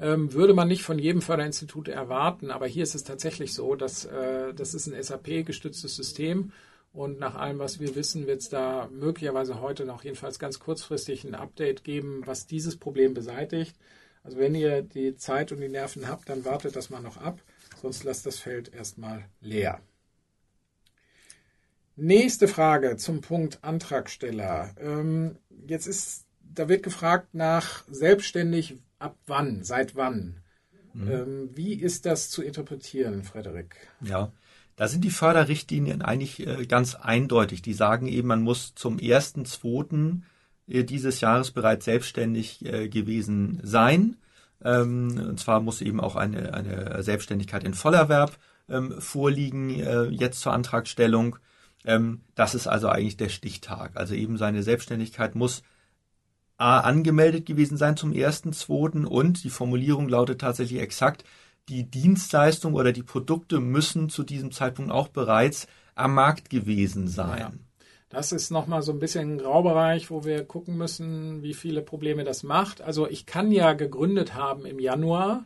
ähm, 0.00 0.32
würde 0.32 0.54
man 0.54 0.68
nicht 0.68 0.82
von 0.82 0.98
jedem 0.98 1.20
Förderinstitut 1.20 1.88
erwarten. 1.88 2.50
Aber 2.50 2.66
hier 2.66 2.82
ist 2.82 2.94
es 2.94 3.04
tatsächlich 3.04 3.52
so, 3.52 3.74
dass 3.74 4.06
äh, 4.06 4.54
das 4.54 4.74
ist 4.74 4.86
ein 4.86 5.00
SAP-gestütztes 5.00 5.94
System. 5.94 6.52
Und 6.92 7.20
nach 7.20 7.36
allem, 7.36 7.60
was 7.60 7.78
wir 7.78 7.94
wissen, 7.94 8.26
wird 8.26 8.40
es 8.40 8.48
da 8.48 8.88
möglicherweise 8.92 9.60
heute 9.60 9.84
noch 9.84 10.02
jedenfalls 10.02 10.38
ganz 10.38 10.58
kurzfristig 10.58 11.24
ein 11.24 11.36
Update 11.36 11.84
geben, 11.84 12.22
was 12.24 12.46
dieses 12.46 12.76
Problem 12.76 13.14
beseitigt. 13.14 13.76
Also 14.22 14.38
wenn 14.38 14.54
ihr 14.54 14.82
die 14.82 15.16
Zeit 15.16 15.52
und 15.52 15.60
die 15.60 15.68
Nerven 15.68 16.08
habt, 16.08 16.28
dann 16.28 16.44
wartet 16.44 16.76
das 16.76 16.90
mal 16.90 17.00
noch 17.00 17.16
ab, 17.16 17.40
sonst 17.80 18.04
lasst 18.04 18.26
das 18.26 18.38
Feld 18.38 18.72
erstmal 18.72 19.24
leer. 19.40 19.80
Nächste 21.96 22.48
Frage 22.48 22.96
zum 22.96 23.20
Punkt 23.20 23.58
Antragsteller. 23.62 24.74
Ähm, 24.80 25.36
jetzt 25.66 25.86
ist, 25.86 26.26
da 26.40 26.68
wird 26.68 26.82
gefragt 26.82 27.34
nach 27.34 27.84
selbstständig 27.90 28.78
ab 28.98 29.16
wann, 29.26 29.64
seit 29.64 29.96
wann. 29.96 30.42
Mhm. 30.94 31.10
Ähm, 31.10 31.50
wie 31.54 31.74
ist 31.74 32.06
das 32.06 32.30
zu 32.30 32.42
interpretieren, 32.42 33.22
Frederik? 33.22 33.76
Ja, 34.00 34.32
da 34.76 34.88
sind 34.88 35.04
die 35.04 35.10
Förderrichtlinien 35.10 36.00
eigentlich 36.00 36.46
äh, 36.46 36.64
ganz 36.66 36.94
eindeutig. 36.94 37.60
Die 37.60 37.74
sagen 37.74 38.06
eben, 38.06 38.28
man 38.28 38.42
muss 38.42 38.74
zum 38.74 38.96
1.2. 38.96 39.92
Äh, 39.92 40.22
dieses 40.70 41.20
Jahres 41.20 41.50
bereits 41.50 41.84
selbstständig 41.84 42.64
äh, 42.64 42.88
gewesen 42.88 43.60
sein. 43.62 44.16
Ähm, 44.62 45.26
und 45.28 45.40
zwar 45.40 45.60
muss 45.60 45.80
eben 45.80 46.00
auch 46.00 46.16
eine, 46.16 46.54
eine 46.54 47.02
Selbstständigkeit 47.02 47.64
in 47.64 47.74
Vollerwerb 47.74 48.38
ähm, 48.68 49.00
vorliegen, 49.00 49.70
äh, 49.70 50.04
jetzt 50.04 50.40
zur 50.40 50.52
Antragstellung. 50.52 51.36
Ähm, 51.84 52.20
das 52.34 52.54
ist 52.54 52.66
also 52.66 52.88
eigentlich 52.88 53.16
der 53.16 53.30
Stichtag. 53.30 53.96
Also 53.96 54.14
eben 54.14 54.36
seine 54.36 54.62
Selbstständigkeit 54.62 55.34
muss 55.34 55.62
A, 56.56 56.80
angemeldet 56.80 57.46
gewesen 57.46 57.78
sein 57.78 57.96
zum 57.96 58.12
ersten, 58.12 58.52
zweiten 58.52 59.06
und 59.06 59.44
die 59.44 59.50
Formulierung 59.50 60.10
lautet 60.10 60.42
tatsächlich 60.42 60.80
exakt, 60.80 61.24
die 61.70 61.90
Dienstleistung 61.90 62.74
oder 62.74 62.92
die 62.92 63.02
Produkte 63.02 63.60
müssen 63.60 64.10
zu 64.10 64.24
diesem 64.24 64.52
Zeitpunkt 64.52 64.90
auch 64.90 65.08
bereits 65.08 65.66
am 65.94 66.14
Markt 66.14 66.50
gewesen 66.50 67.08
sein. 67.08 67.38
Ja. 67.38 67.52
Das 68.10 68.32
ist 68.32 68.50
nochmal 68.50 68.82
so 68.82 68.90
ein 68.90 68.98
bisschen 68.98 69.34
ein 69.34 69.38
Graubereich, 69.38 70.10
wo 70.10 70.24
wir 70.24 70.44
gucken 70.44 70.76
müssen, 70.76 71.42
wie 71.42 71.54
viele 71.54 71.80
Probleme 71.80 72.24
das 72.24 72.42
macht. 72.42 72.82
Also 72.82 73.08
ich 73.08 73.24
kann 73.24 73.52
ja 73.52 73.72
gegründet 73.72 74.34
haben 74.34 74.66
im 74.66 74.80
Januar, 74.80 75.44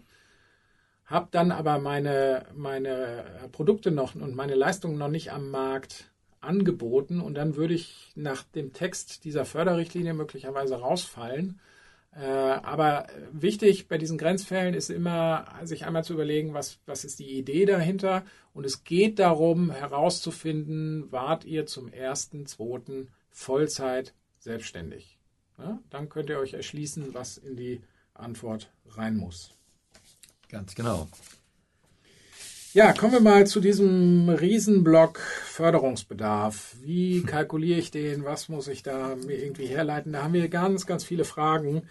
habe 1.04 1.28
dann 1.30 1.52
aber 1.52 1.78
meine, 1.78 2.46
meine 2.54 3.48
Produkte 3.52 3.90
noch 3.90 4.14
und 4.14 4.34
meine 4.34 4.54
Leistungen 4.54 4.96
noch 4.96 5.08
nicht 5.08 5.30
am 5.30 5.50
Markt 5.50 6.10
angeboten 6.40 7.20
und 7.20 7.34
dann 7.34 7.56
würde 7.56 7.74
ich 7.74 8.12
nach 8.14 8.42
dem 8.44 8.72
Text 8.72 9.24
dieser 9.24 9.44
Förderrichtlinie 9.44 10.14
möglicherweise 10.14 10.76
rausfallen. 10.76 11.60
Äh, 12.16 12.24
aber 12.24 13.08
wichtig 13.32 13.88
bei 13.88 13.98
diesen 13.98 14.18
Grenzfällen 14.18 14.74
ist 14.74 14.88
immer, 14.88 15.46
sich 15.64 15.84
einmal 15.84 16.04
zu 16.04 16.12
überlegen, 16.12 16.54
was, 16.54 16.78
was 16.86 17.04
ist 17.04 17.18
die 17.18 17.36
Idee 17.36 17.64
dahinter. 17.64 18.24
Und 18.52 18.64
es 18.64 18.84
geht 18.84 19.18
darum, 19.18 19.70
herauszufinden, 19.70 21.10
wart 21.10 21.44
ihr 21.44 21.66
zum 21.66 21.88
ersten, 21.88 22.46
zweiten 22.46 23.08
Vollzeit 23.30 24.14
selbstständig. 24.38 25.18
Ja, 25.58 25.80
dann 25.90 26.08
könnt 26.08 26.30
ihr 26.30 26.38
euch 26.38 26.54
erschließen, 26.54 27.14
was 27.14 27.36
in 27.36 27.56
die 27.56 27.80
Antwort 28.12 28.70
rein 28.90 29.16
muss. 29.16 29.50
Ganz 30.48 30.74
genau. 30.74 31.08
Ja, 32.74 32.92
kommen 32.92 33.12
wir 33.12 33.20
mal 33.20 33.46
zu 33.46 33.60
diesem 33.60 34.28
Riesenblock 34.28 35.20
Förderungsbedarf. 35.20 36.74
Wie 36.82 37.22
kalkuliere 37.26 37.78
ich 37.78 37.92
den? 37.92 38.24
Was 38.24 38.48
muss 38.48 38.66
ich 38.66 38.82
da 38.82 39.14
mir 39.14 39.38
irgendwie 39.38 39.66
herleiten? 39.66 40.12
Da 40.12 40.24
haben 40.24 40.32
wir 40.32 40.48
ganz, 40.48 40.84
ganz 40.84 41.04
viele 41.04 41.24
Fragen. 41.24 41.84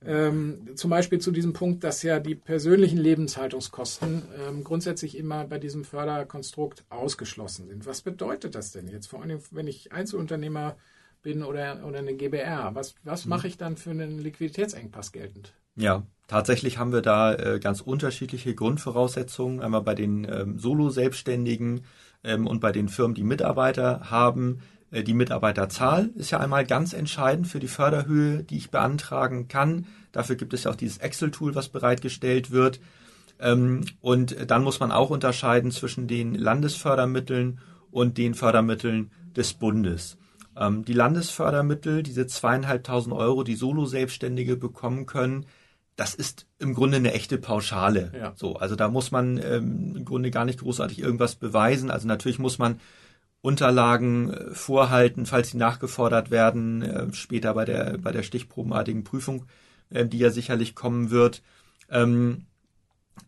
Ähm, 0.00 0.76
zum 0.76 0.90
Beispiel 0.90 1.18
zu 1.18 1.32
diesem 1.32 1.54
Punkt, 1.54 1.82
dass 1.82 2.04
ja 2.04 2.20
die 2.20 2.36
persönlichen 2.36 2.98
Lebenshaltungskosten 2.98 4.22
ähm, 4.46 4.62
grundsätzlich 4.62 5.18
immer 5.18 5.44
bei 5.44 5.58
diesem 5.58 5.82
Förderkonstrukt 5.82 6.84
ausgeschlossen 6.88 7.66
sind. 7.66 7.84
Was 7.84 8.02
bedeutet 8.02 8.54
das 8.54 8.70
denn 8.70 8.86
jetzt? 8.86 9.08
Vor 9.08 9.22
allem, 9.22 9.40
wenn 9.50 9.66
ich 9.66 9.90
Einzelunternehmer 9.90 10.76
bin 11.20 11.42
oder, 11.42 11.84
oder 11.84 11.98
eine 11.98 12.14
GBR. 12.14 12.76
Was, 12.76 12.94
was 13.02 13.24
mhm. 13.24 13.30
mache 13.30 13.48
ich 13.48 13.56
dann 13.56 13.76
für 13.76 13.90
einen 13.90 14.20
Liquiditätsengpass 14.20 15.10
geltend? 15.10 15.52
Ja, 15.74 16.06
tatsächlich 16.28 16.78
haben 16.78 16.92
wir 16.92 17.02
da 17.02 17.34
äh, 17.34 17.58
ganz 17.58 17.80
unterschiedliche 17.80 18.54
Grundvoraussetzungen. 18.54 19.60
Einmal 19.60 19.82
bei 19.82 19.94
den 19.94 20.24
ähm, 20.24 20.58
Solo-Selbstständigen 20.58 21.80
ähm, 22.22 22.46
und 22.46 22.60
bei 22.60 22.70
den 22.70 22.88
Firmen, 22.88 23.16
die 23.16 23.24
Mitarbeiter 23.24 24.10
haben. 24.10 24.60
Äh, 24.92 25.02
die 25.02 25.14
Mitarbeiterzahl 25.14 26.10
ist 26.14 26.30
ja 26.30 26.38
einmal 26.38 26.64
ganz 26.64 26.92
entscheidend 26.92 27.48
für 27.48 27.58
die 27.58 27.68
Förderhöhe, 27.68 28.44
die 28.44 28.58
ich 28.58 28.70
beantragen 28.70 29.48
kann. 29.48 29.86
Dafür 30.12 30.36
gibt 30.36 30.54
es 30.54 30.64
ja 30.64 30.70
auch 30.70 30.76
dieses 30.76 30.98
Excel-Tool, 30.98 31.54
was 31.54 31.68
bereitgestellt 31.68 32.50
wird. 32.50 32.80
Ähm, 33.40 33.84
und 34.00 34.50
dann 34.50 34.62
muss 34.62 34.80
man 34.80 34.92
auch 34.92 35.10
unterscheiden 35.10 35.70
zwischen 35.70 36.06
den 36.06 36.34
Landesfördermitteln 36.34 37.60
und 37.90 38.18
den 38.18 38.34
Fördermitteln 38.34 39.10
des 39.36 39.54
Bundes. 39.54 40.18
Ähm, 40.56 40.84
die 40.84 40.92
Landesfördermittel, 40.92 42.02
diese 42.02 42.26
zweieinhalbtausend 42.26 43.14
Euro, 43.14 43.44
die 43.44 43.54
Solo-Selbstständige 43.54 44.56
bekommen 44.56 45.06
können, 45.06 45.46
das 45.98 46.14
ist 46.14 46.46
im 46.60 46.74
Grunde 46.74 46.98
eine 46.98 47.12
echte 47.12 47.38
Pauschale. 47.38 48.12
Ja. 48.16 48.32
So, 48.36 48.54
also 48.54 48.76
da 48.76 48.88
muss 48.88 49.10
man 49.10 49.36
ähm, 49.38 49.96
im 49.96 50.04
Grunde 50.04 50.30
gar 50.30 50.44
nicht 50.44 50.60
großartig 50.60 51.00
irgendwas 51.00 51.34
beweisen. 51.34 51.90
Also 51.90 52.06
natürlich 52.06 52.38
muss 52.38 52.58
man 52.58 52.78
Unterlagen 53.40 54.32
äh, 54.32 54.54
vorhalten, 54.54 55.26
falls 55.26 55.50
sie 55.50 55.56
nachgefordert 55.56 56.30
werden, 56.30 56.82
äh, 56.82 57.12
später 57.12 57.52
bei 57.52 57.64
der 57.64 57.98
bei 57.98 58.12
der 58.12 58.22
stichprobenartigen 58.22 59.02
Prüfung, 59.02 59.46
äh, 59.90 60.06
die 60.06 60.18
ja 60.18 60.30
sicherlich 60.30 60.76
kommen 60.76 61.10
wird. 61.10 61.42
Ähm, 61.90 62.46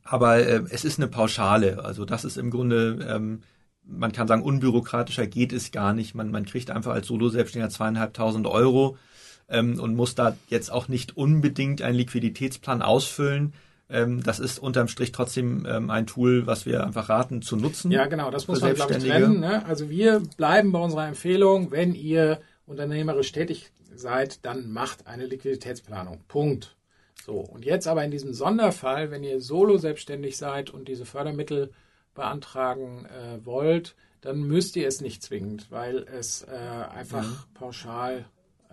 aber 0.04 0.38
äh, 0.38 0.62
es 0.70 0.84
ist 0.84 1.00
eine 1.00 1.08
Pauschale. 1.08 1.84
Also 1.84 2.04
das 2.04 2.24
ist 2.24 2.36
im 2.36 2.52
Grunde, 2.52 3.04
ähm, 3.08 3.42
man 3.82 4.12
kann 4.12 4.28
sagen, 4.28 4.44
unbürokratischer 4.44 5.26
geht 5.26 5.52
es 5.52 5.72
gar 5.72 5.92
nicht. 5.92 6.14
Man, 6.14 6.30
man 6.30 6.44
kriegt 6.44 6.70
einfach 6.70 6.92
als 6.92 7.08
Solo-Selbstständiger 7.08 7.70
zweieinhalbtausend 7.70 8.46
Euro 8.46 8.96
ähm, 9.50 9.78
und 9.80 9.94
muss 9.94 10.14
da 10.14 10.36
jetzt 10.48 10.70
auch 10.70 10.88
nicht 10.88 11.16
unbedingt 11.16 11.82
einen 11.82 11.96
Liquiditätsplan 11.96 12.82
ausfüllen. 12.82 13.52
Ähm, 13.88 14.22
das 14.22 14.38
ist 14.38 14.58
unterm 14.58 14.88
Strich 14.88 15.12
trotzdem 15.12 15.66
ähm, 15.68 15.90
ein 15.90 16.06
Tool, 16.06 16.46
was 16.46 16.64
wir 16.64 16.84
einfach 16.84 17.08
raten 17.08 17.42
zu 17.42 17.56
nutzen. 17.56 17.90
Ja, 17.90 18.06
genau, 18.06 18.30
das 18.30 18.46
muss 18.46 18.60
man 18.60 18.74
glaube 18.74 18.94
ich 18.94 19.04
trennen. 19.04 19.40
Ne? 19.40 19.66
Also 19.66 19.90
wir 19.90 20.20
bleiben 20.36 20.72
bei 20.72 20.78
unserer 20.78 21.08
Empfehlung, 21.08 21.72
wenn 21.72 21.94
ihr 21.94 22.40
unternehmerisch 22.66 23.32
tätig 23.32 23.72
seid, 23.94 24.44
dann 24.46 24.70
macht 24.70 25.08
eine 25.08 25.26
Liquiditätsplanung. 25.26 26.20
Punkt. 26.28 26.76
So, 27.26 27.34
und 27.34 27.64
jetzt 27.64 27.86
aber 27.86 28.04
in 28.04 28.10
diesem 28.10 28.32
Sonderfall, 28.32 29.10
wenn 29.10 29.24
ihr 29.24 29.40
solo 29.40 29.76
selbstständig 29.76 30.38
seid 30.38 30.70
und 30.70 30.88
diese 30.88 31.04
Fördermittel 31.04 31.70
beantragen 32.14 33.06
äh, 33.06 33.44
wollt, 33.44 33.94
dann 34.20 34.42
müsst 34.42 34.76
ihr 34.76 34.86
es 34.86 35.00
nicht 35.00 35.22
zwingend, 35.22 35.70
weil 35.70 36.06
es 36.18 36.42
äh, 36.42 36.48
einfach 36.94 37.24
mhm. 37.24 37.54
pauschal 37.54 38.24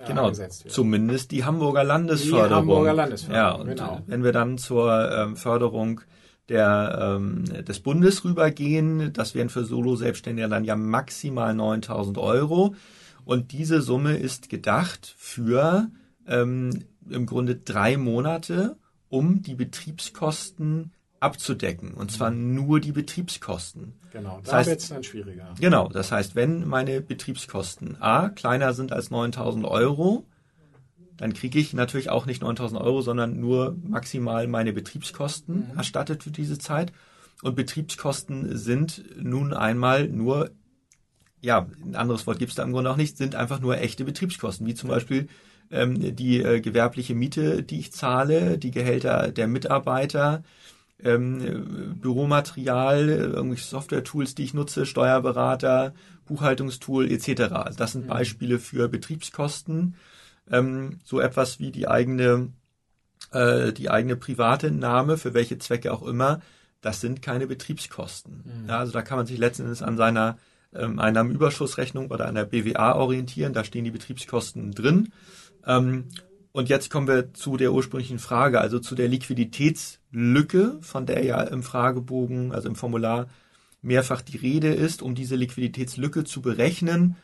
genau, 0.05 0.31
zumindest 0.31 1.31
die 1.31 1.45
Hamburger 1.45 1.83
Landesförderung. 1.83 2.49
Die 2.49 2.55
Hamburger 2.55 2.93
Landesförderung, 2.93 3.49
ja, 3.49 3.51
und 3.51 3.67
genau. 3.67 4.01
Wenn 4.05 4.23
wir 4.23 4.31
dann 4.31 4.57
zur 4.57 5.11
ähm, 5.11 5.35
Förderung 5.35 6.01
der, 6.49 7.17
ähm, 7.17 7.45
des 7.65 7.79
Bundes 7.79 8.23
rübergehen, 8.23 9.11
das 9.13 9.35
wären 9.35 9.49
für 9.49 9.65
Solo-Selbstständige 9.65 10.47
dann 10.47 10.63
ja 10.63 10.75
maximal 10.75 11.53
9000 11.53 12.17
Euro. 12.17 12.75
Und 13.25 13.51
diese 13.51 13.81
Summe 13.81 14.17
ist 14.17 14.49
gedacht 14.49 15.13
für 15.17 15.89
ähm, 16.27 16.85
im 17.09 17.25
Grunde 17.25 17.55
drei 17.55 17.97
Monate, 17.97 18.77
um 19.09 19.41
die 19.41 19.55
Betriebskosten 19.55 20.91
abzudecken. 21.19 21.93
Und 21.93 22.11
zwar 22.11 22.31
mhm. 22.31 22.55
nur 22.55 22.79
die 22.79 22.91
Betriebskosten. 22.91 23.93
Genau, 24.11 24.41
da 24.43 24.65
wird 24.65 24.79
es 24.79 24.89
dann 24.89 25.03
schwieriger. 25.03 25.53
Genau, 25.59 25.89
das 25.89 26.11
heißt, 26.11 26.35
wenn 26.35 26.67
meine 26.67 27.01
Betriebskosten 27.01 28.01
A 28.01 28.29
kleiner 28.29 28.73
sind 28.73 28.91
als 28.91 29.09
9000 29.09 29.65
Euro, 29.65 30.25
dann 31.17 31.33
kriege 31.33 31.59
ich 31.59 31.73
natürlich 31.73 32.09
auch 32.09 32.25
nicht 32.25 32.41
9000 32.41 32.79
Euro, 32.79 33.01
sondern 33.01 33.39
nur 33.39 33.75
maximal 33.83 34.47
meine 34.47 34.73
Betriebskosten 34.73 35.69
mhm. 35.71 35.77
erstattet 35.77 36.23
für 36.23 36.31
diese 36.31 36.59
Zeit. 36.59 36.93
Und 37.41 37.55
Betriebskosten 37.55 38.57
sind 38.57 39.03
nun 39.21 39.53
einmal 39.53 40.07
nur, 40.07 40.51
ja, 41.41 41.67
ein 41.83 41.95
anderes 41.95 42.25
Wort 42.25 42.39
gibt 42.39 42.49
es 42.49 42.55
da 42.55 42.63
im 42.63 42.71
Grunde 42.71 42.91
auch 42.91 42.97
nicht, 42.97 43.17
sind 43.17 43.35
einfach 43.35 43.59
nur 43.59 43.77
echte 43.77 44.05
Betriebskosten, 44.05 44.65
wie 44.65 44.73
zum 44.73 44.89
Beispiel 44.89 45.27
ähm, 45.71 46.15
die 46.15 46.41
äh, 46.41 46.61
gewerbliche 46.61 47.13
Miete, 47.15 47.63
die 47.63 47.79
ich 47.79 47.91
zahle, 47.91 48.57
die 48.57 48.71
Gehälter 48.71 49.31
der 49.31 49.47
Mitarbeiter, 49.47 50.43
ähm, 51.03 51.99
Büromaterial, 52.01 53.09
irgendwelche 53.09 53.65
Software-Tools, 53.65 54.35
die 54.35 54.43
ich 54.43 54.53
nutze, 54.53 54.85
Steuerberater, 54.85 55.93
Buchhaltungstool 56.25 57.11
etc. 57.11 57.53
Also 57.53 57.77
das 57.77 57.91
sind 57.91 58.05
mhm. 58.05 58.09
Beispiele 58.09 58.59
für 58.59 58.89
Betriebskosten. 58.89 59.95
Ähm, 60.49 60.99
so 61.03 61.19
etwas 61.19 61.59
wie 61.59 61.71
die 61.71 61.87
eigene, 61.87 62.51
äh, 63.31 63.73
die 63.73 63.89
eigene 63.89 64.15
private 64.15 64.71
Name, 64.71 65.17
für 65.17 65.33
welche 65.33 65.57
Zwecke 65.57 65.93
auch 65.93 66.03
immer, 66.03 66.41
das 66.81 67.01
sind 67.01 67.21
keine 67.21 67.47
Betriebskosten. 67.47 68.43
Mhm. 68.63 68.69
Ja, 68.69 68.79
also 68.79 68.93
da 68.93 69.01
kann 69.01 69.17
man 69.17 69.27
sich 69.27 69.37
letzten 69.37 69.63
Endes 69.63 69.81
an 69.81 69.97
seiner 69.97 70.37
ähm, 70.73 70.99
Einnahmenüberschussrechnung 70.99 72.11
oder 72.11 72.27
einer 72.27 72.45
BWA 72.45 72.95
orientieren. 72.95 73.53
Da 73.53 73.63
stehen 73.63 73.83
die 73.83 73.91
Betriebskosten 73.91 74.71
drin. 74.71 75.11
Ähm, 75.65 76.05
und 76.57 76.69
jetzt 76.69 76.89
kommen 76.89 77.07
wir 77.07 77.35
zu 77.35 77.55
der 77.55 77.71
ursprünglichen 77.71 78.17
Frage, 78.17 78.59
also 78.59 78.79
zu 78.79 78.95
der 78.95 79.07
Liquiditätslücke, 79.07 80.79
von 80.81 81.05
der 81.05 81.23
ja 81.23 81.39
im 81.43 81.61
Fragebogen, 81.61 82.51
also 82.51 82.67
im 82.67 82.73
Formular 82.73 83.27
mehrfach 83.83 84.23
die 84.23 84.37
Rede 84.37 84.73
ist. 84.73 85.03
Um 85.03 85.13
diese 85.13 85.35
Liquiditätslücke 85.35 86.23
zu 86.23 86.41
berechnen, 86.41 87.15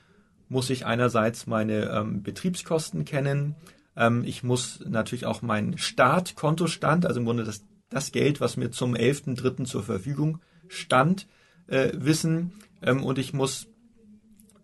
muss 0.50 0.70
ich 0.70 0.86
einerseits 0.86 1.48
meine 1.48 1.90
ähm, 1.90 2.22
Betriebskosten 2.22 3.06
kennen. 3.06 3.56
Ähm, 3.96 4.24
ich 4.24 4.44
muss 4.44 4.82
natürlich 4.88 5.26
auch 5.26 5.42
meinen 5.42 5.80
Startkontostand, 5.80 7.08
also 7.08 7.20
im 7.20 7.26
Grunde 7.26 7.44
das, 7.44 7.66
das 7.90 8.12
Geld, 8.12 8.40
was 8.40 8.56
mir 8.56 8.70
zum 8.70 8.94
11.3. 8.94 9.66
zur 9.66 9.82
Verfügung 9.82 10.42
stand, 10.68 11.26
äh, 11.66 11.90
wissen. 11.96 12.54
Ähm, 12.84 13.04
und 13.04 13.18
ich 13.18 13.34
muss 13.34 13.66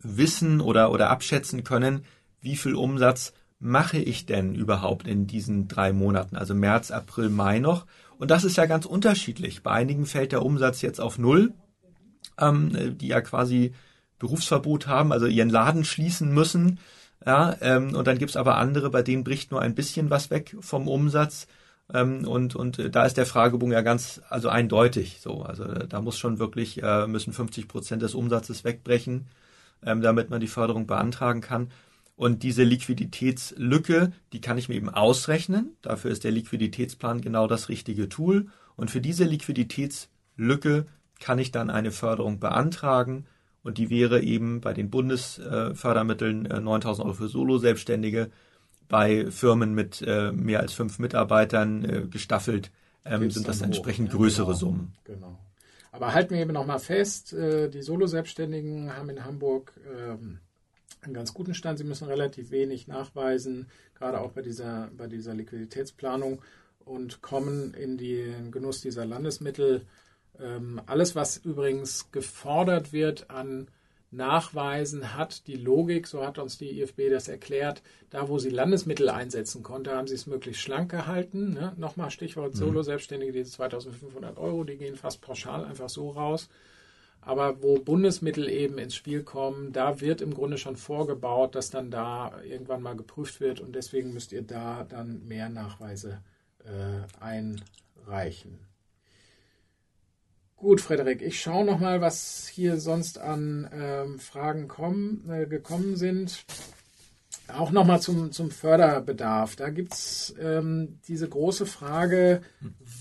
wissen 0.03 0.61
oder, 0.61 0.91
oder 0.91 1.09
abschätzen 1.09 1.63
können, 1.63 2.05
wie 2.39 2.55
viel 2.55 2.75
Umsatz 2.75 3.33
mache 3.59 3.97
ich 3.97 4.25
denn 4.25 4.55
überhaupt 4.55 5.07
in 5.07 5.27
diesen 5.27 5.67
drei 5.67 5.91
Monaten, 5.91 6.35
also 6.35 6.55
März, 6.55 6.91
April, 6.91 7.29
Mai 7.29 7.59
noch? 7.59 7.85
Und 8.17 8.31
das 8.31 8.43
ist 8.43 8.57
ja 8.57 8.65
ganz 8.65 8.85
unterschiedlich. 8.85 9.63
Bei 9.63 9.71
einigen 9.71 10.05
fällt 10.05 10.31
der 10.31 10.43
Umsatz 10.43 10.81
jetzt 10.81 10.99
auf 10.99 11.17
Null, 11.17 11.53
ähm, 12.37 12.97
die 12.97 13.07
ja 13.07 13.21
quasi 13.21 13.73
Berufsverbot 14.17 14.87
haben, 14.87 15.11
also 15.11 15.25
ihren 15.25 15.49
Laden 15.49 15.83
schließen 15.83 16.33
müssen. 16.33 16.79
Ja, 17.25 17.55
ähm, 17.61 17.95
und 17.95 18.07
dann 18.07 18.17
gibt's 18.17 18.37
aber 18.37 18.57
andere, 18.57 18.89
bei 18.89 19.01
denen 19.01 19.23
bricht 19.25 19.51
nur 19.51 19.61
ein 19.61 19.75
bisschen 19.75 20.09
was 20.09 20.29
weg 20.29 20.55
vom 20.59 20.87
Umsatz. 20.87 21.47
Ähm, 21.93 22.25
und, 22.27 22.55
und 22.55 22.95
da 22.95 23.05
ist 23.05 23.17
der 23.17 23.25
Fragebogen 23.25 23.73
ja 23.73 23.81
ganz, 23.81 24.21
also 24.29 24.49
eindeutig 24.49 25.19
so. 25.21 25.41
Also 25.41 25.65
da 25.65 26.01
muss 26.01 26.17
schon 26.17 26.39
wirklich, 26.39 26.81
äh, 26.83 27.07
müssen 27.07 27.33
50 27.33 27.67
Prozent 27.67 28.01
des 28.01 28.15
Umsatzes 28.15 28.63
wegbrechen, 28.63 29.27
ähm, 29.83 30.01
damit 30.01 30.29
man 30.29 30.39
die 30.39 30.47
Förderung 30.47 30.87
beantragen 30.87 31.41
kann. 31.41 31.71
Und 32.19 32.43
diese 32.43 32.63
Liquiditätslücke, 32.63 34.11
die 34.33 34.41
kann 34.41 34.57
ich 34.57 34.67
mir 34.67 34.75
eben 34.75 34.89
ausrechnen. 34.89 35.77
Dafür 35.81 36.11
ist 36.11 36.25
der 36.25 36.31
Liquiditätsplan 36.31 37.21
genau 37.21 37.47
das 37.47 37.69
richtige 37.69 38.09
Tool. 38.09 38.47
Und 38.75 38.91
für 38.91 38.99
diese 38.99 39.23
Liquiditätslücke 39.23 40.85
kann 41.21 41.39
ich 41.39 41.53
dann 41.53 41.69
eine 41.69 41.91
Förderung 41.91 42.41
beantragen. 42.41 43.25
Und 43.63 43.77
die 43.77 43.89
wäre 43.89 44.21
eben 44.21 44.59
bei 44.59 44.73
den 44.73 44.89
Bundesfördermitteln 44.89 46.41
9000 46.43 46.83
äh, 46.83 47.07
Euro 47.07 47.13
für 47.13 47.29
Solo-Selbstständige, 47.29 48.31
bei 48.89 49.31
Firmen 49.31 49.73
mit 49.73 50.01
äh, 50.05 50.33
mehr 50.33 50.59
als 50.59 50.73
fünf 50.73 50.99
Mitarbeitern 50.99 51.85
äh, 51.85 52.01
gestaffelt 52.09 52.69
ähm, 53.05 53.31
sind 53.31 53.47
das 53.47 53.61
entsprechend 53.61 54.11
hoch. 54.11 54.17
größere 54.17 54.47
genau. 54.47 54.57
Summen. 54.57 54.93
Genau. 55.05 55.39
Aber 55.93 56.13
halten 56.13 56.31
wir 56.31 56.41
eben 56.41 56.51
nochmal 56.51 56.79
fest, 56.79 57.33
die 57.33 57.81
Solo-Selbstständigen 57.81 58.93
haben 58.93 59.09
in 59.09 59.23
Hamburg 59.23 59.71
ähm, 59.97 60.39
einen 61.01 61.13
ganz 61.13 61.33
guten 61.33 61.53
Stand. 61.53 61.77
Sie 61.77 61.83
müssen 61.83 62.07
relativ 62.07 62.51
wenig 62.51 62.87
nachweisen, 62.87 63.67
gerade 63.95 64.19
auch 64.19 64.31
bei 64.31 64.41
dieser, 64.41 64.89
bei 64.97 65.07
dieser 65.07 65.33
Liquiditätsplanung 65.33 66.41
und 66.79 67.21
kommen 67.21 67.73
in 67.73 67.97
den 67.97 68.51
Genuss 68.51 68.81
dieser 68.81 69.05
Landesmittel. 69.05 69.85
Ähm, 70.39 70.81
alles, 70.85 71.15
was 71.15 71.37
übrigens 71.37 72.11
gefordert 72.11 72.93
wird 72.93 73.29
an 73.29 73.67
Nachweisen, 74.11 75.15
hat 75.15 75.45
die 75.45 75.55
Logik, 75.55 76.07
so 76.07 76.25
hat 76.25 76.39
uns 76.39 76.57
die 76.57 76.81
IFB 76.81 77.11
das 77.11 77.27
erklärt, 77.27 77.83
da 78.09 78.27
wo 78.27 78.39
sie 78.39 78.49
Landesmittel 78.49 79.09
einsetzen 79.09 79.61
konnte, 79.61 79.91
haben 79.91 80.07
sie 80.07 80.15
es 80.15 80.25
möglichst 80.25 80.61
schlank 80.61 80.89
gehalten. 80.89 81.53
Ne? 81.53 81.73
Nochmal 81.77 82.09
Stichwort 82.09 82.55
mhm. 82.55 82.57
Solo-Selbstständige, 82.57 83.31
diese 83.31 83.51
2500 83.51 84.37
Euro, 84.37 84.63
die 84.63 84.77
gehen 84.77 84.95
fast 84.95 85.21
pauschal 85.21 85.63
einfach 85.63 85.89
so 85.89 86.09
raus. 86.09 86.49
Aber 87.21 87.61
wo 87.61 87.77
Bundesmittel 87.79 88.49
eben 88.49 88.77
ins 88.77 88.95
Spiel 88.95 89.23
kommen, 89.23 89.73
da 89.73 89.99
wird 90.01 90.21
im 90.21 90.33
Grunde 90.33 90.57
schon 90.57 90.77
vorgebaut, 90.77 91.55
dass 91.55 91.69
dann 91.69 91.91
da 91.91 92.41
irgendwann 92.43 92.81
mal 92.81 92.95
geprüft 92.95 93.39
wird 93.41 93.59
und 93.59 93.75
deswegen 93.75 94.13
müsst 94.13 94.31
ihr 94.31 94.41
da 94.41 94.85
dann 94.87 95.27
mehr 95.27 95.49
Nachweise 95.49 96.21
äh, 96.63 97.21
einreichen. 97.21 98.59
Gut, 100.55 100.81
Frederik, 100.81 101.21
ich 101.21 101.41
schaue 101.41 101.63
noch 101.63 101.79
mal, 101.79 102.01
was 102.01 102.47
hier 102.47 102.79
sonst 102.81 103.17
an 103.17 103.69
ähm, 103.73 104.19
Fragen 104.19 104.67
kommen, 104.67 105.29
äh, 105.29 105.45
gekommen 105.45 105.95
sind. 105.95 106.43
Auch 107.47 107.71
noch 107.71 107.85
mal 107.85 108.01
zum, 108.01 108.33
zum 108.33 108.51
Förderbedarf. 108.51 109.55
Da 109.55 109.69
gibt 109.69 109.93
es 109.93 110.35
ähm, 110.39 110.99
diese 111.07 111.29
große 111.29 111.65
Frage, 111.65 112.41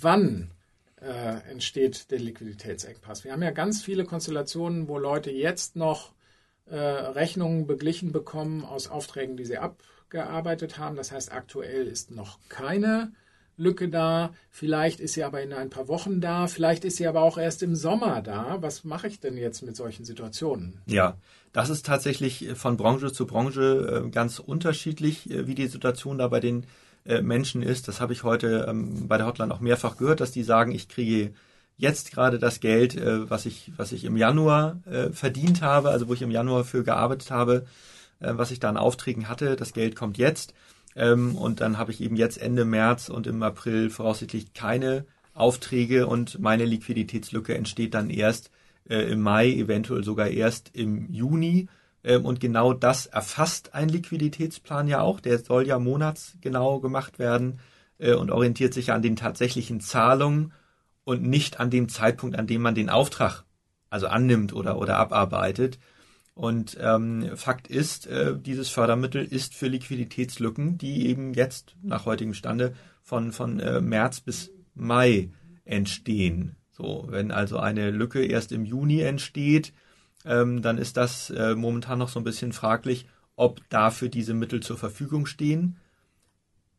wann 0.01 0.53
äh, 1.01 1.51
entsteht 1.51 2.11
der 2.11 2.19
Liquiditätsengpass. 2.19 3.25
Wir 3.25 3.33
haben 3.33 3.43
ja 3.43 3.51
ganz 3.51 3.83
viele 3.83 4.05
Konstellationen, 4.05 4.89
wo 4.89 4.99
Leute 4.99 5.31
jetzt 5.31 5.77
noch 5.77 6.13
äh, 6.67 6.77
Rechnungen 6.77 7.67
beglichen 7.67 8.13
bekommen 8.13 8.65
aus 8.65 8.89
Aufträgen, 8.89 9.37
die 9.37 9.45
sie 9.45 9.59
abgearbeitet 9.59 10.79
haben. 10.79 10.97
Das 10.97 11.13
heißt, 11.13 11.33
aktuell 11.33 11.87
ist 11.87 12.11
noch 12.11 12.39
keine 12.49 13.13
Lücke 13.59 13.89
da, 13.89 14.33
vielleicht 14.51 15.01
ist 15.01 15.15
sie 15.15 15.25
aber 15.25 15.43
in 15.43 15.53
ein 15.53 15.69
paar 15.69 15.89
Wochen 15.89 16.21
da, 16.21 16.47
vielleicht 16.47 16.85
ist 16.85 16.97
sie 16.97 17.07
aber 17.09 17.23
auch 17.23 17.39
erst 17.39 17.63
im 17.63 17.75
Sommer 17.75 18.23
da. 18.23 18.59
Was 18.61 18.85
mache 18.85 19.09
ich 19.09 19.19
denn 19.19 19.37
jetzt 19.37 19.63
mit 19.63 19.77
solchen 19.77 20.05
Situationen? 20.05 20.81
Ja, 20.87 21.19
das 21.53 21.69
ist 21.69 21.85
tatsächlich 21.85 22.51
von 22.55 22.77
Branche 22.77 23.13
zu 23.13 23.27
Branche 23.27 24.05
äh, 24.07 24.11
ganz 24.11 24.39
unterschiedlich, 24.39 25.29
äh, 25.31 25.47
wie 25.47 25.57
die 25.57 25.67
Situation 25.67 26.19
da 26.19 26.29
bei 26.29 26.41
den 26.41 26.67
äh, 27.09 27.23
Menschen 27.23 27.63
ist. 27.63 27.89
Das 27.89 28.01
habe 28.01 28.13
ich 28.13 28.23
heute 28.23 28.67
ähm, 28.69 29.09
bei 29.09 29.17
der 29.17 29.27
Hotline 29.27 29.53
auch 29.53 29.61
mehrfach 29.61 29.97
gehört, 29.97 30.21
dass 30.21 30.31
die 30.31 30.45
sagen, 30.45 30.71
ich 30.73 30.89
kriege 30.89 31.33
jetzt 31.77 32.13
gerade 32.13 32.39
das 32.39 32.61
Geld, 32.61 33.01
was 33.31 33.47
ich, 33.47 33.71
was 33.77 33.93
ich 33.93 34.05
im 34.05 34.17
Januar 34.17 34.81
verdient 35.13 35.63
habe, 35.63 35.91
also 35.91 36.09
wo 36.09 36.15
ich 36.15 36.23
im 36.23 36.33
Januar 36.33 36.65
für 36.65 36.83
gearbeitet 36.83 37.31
habe, 37.31 37.67
was 38.19 38.51
ich 38.51 38.59
da 38.59 38.69
an 38.69 38.77
Aufträgen 38.77 39.29
hatte. 39.29 39.55
Das 39.55 39.73
Geld 39.75 39.95
kommt 39.95 40.19
jetzt. 40.19 40.55
Ähm, 40.99 41.37
und 41.37 41.61
dann 41.61 41.79
habe 41.79 41.93
ich 41.93 42.01
eben 42.01 42.17
jetzt 42.17 42.43
Ende 42.43 42.65
März 42.65 43.09
und 43.09 43.29
im 43.29 43.43
April 43.43 43.89
voraussichtlich 43.89 44.53
keine 44.53 45.07
Aufträge 45.33 46.09
und 46.09 46.41
meine 46.41 46.65
Liquiditätslücke 46.65 47.55
entsteht 47.55 47.95
dann 47.95 48.11
erst 48.11 48.51
äh, 48.89 49.13
im 49.13 49.23
Mai, 49.23 49.53
eventuell 49.53 50.03
sogar 50.03 50.27
erst 50.29 50.75
im 50.75 51.09
Juni. 51.13 51.69
Ähm, 52.05 52.25
und 52.25 52.41
genau 52.41 52.73
das 52.73 53.07
erfasst 53.07 53.75
ein 53.75 53.89
Liquiditätsplan 53.89 54.89
ja 54.89 55.01
auch. 55.01 55.21
Der 55.21 55.39
soll 55.39 55.67
ja 55.67 55.79
monatsgenau 55.79 56.81
gemacht 56.81 57.19
werden 57.19 57.61
äh, 57.99 58.15
und 58.15 58.31
orientiert 58.31 58.75
sich 58.75 58.93
an 58.93 59.03
den 59.03 59.17
tatsächlichen 59.17 59.81
Zahlungen 59.81 60.53
und 61.05 61.23
nicht 61.23 61.61
an 61.61 61.71
dem 61.71 61.89
Zeitpunkt, 61.89 62.39
an 62.39 62.47
dem 62.47 62.63
man 62.63 62.75
den 62.75 62.91
Auftrag 62.91 63.45
also 63.91 64.07
annimmt 64.07 64.53
oder, 64.53 64.79
oder 64.79 64.97
abarbeitet. 64.97 65.79
Und 66.35 66.77
ähm, 66.81 67.31
Fakt 67.35 67.67
ist, 67.67 68.07
äh, 68.07 68.39
dieses 68.39 68.69
Fördermittel 68.69 69.25
ist 69.25 69.55
für 69.55 69.67
Liquiditätslücken, 69.67 70.79
die 70.79 71.09
eben 71.09 71.35
jetzt 71.35 71.75
nach 71.83 72.07
heutigem 72.07 72.35
Stande 72.35 72.75
von, 73.03 73.33
von 73.33 73.59
äh, 73.59 73.81
März 73.81 74.21
bis 74.21 74.53
Mai 74.75 75.31
entstehen. 75.65 76.55
So, 76.71 77.07
wenn 77.09 77.33
also 77.33 77.59
eine 77.59 77.91
Lücke 77.91 78.25
erst 78.25 78.53
im 78.53 78.65
Juni 78.65 79.01
entsteht, 79.01 79.73
ähm, 80.29 80.63
dann 80.63 80.79
ist 80.79 80.97
das 80.97 81.31
äh, 81.31 81.55
momentan 81.55 81.99
noch 81.99 82.11
so 82.11 82.21
ein 82.21 82.25
bisschen 82.25 82.53
fraglich, 82.53 83.07
ob 83.35 83.69
dafür 83.71 84.09
diese 84.09 84.35
Mittel 84.35 84.61
zur 84.61 84.77
Verfügung 84.77 85.27
stehen. 85.27 85.79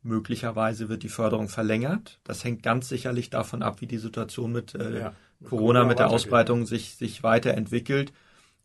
Möglicherweise 0.02 0.88
wird 0.88 1.02
die 1.02 1.08
Förderung 1.08 1.48
verlängert. 1.48 2.20
Das 2.24 2.44
hängt 2.44 2.62
ganz 2.62 2.88
sicherlich 2.88 3.28
davon 3.28 3.62
ab, 3.62 3.80
wie 3.80 3.86
die 3.86 3.98
Situation 3.98 4.52
mit 4.52 4.74
äh, 4.74 5.00
ja, 5.00 5.12
Corona, 5.44 5.84
mit 5.84 5.98
der 5.98 6.10
Ausbreitung 6.10 6.64
sich, 6.64 6.94
sich 6.94 7.22
weiterentwickelt. 7.22 8.12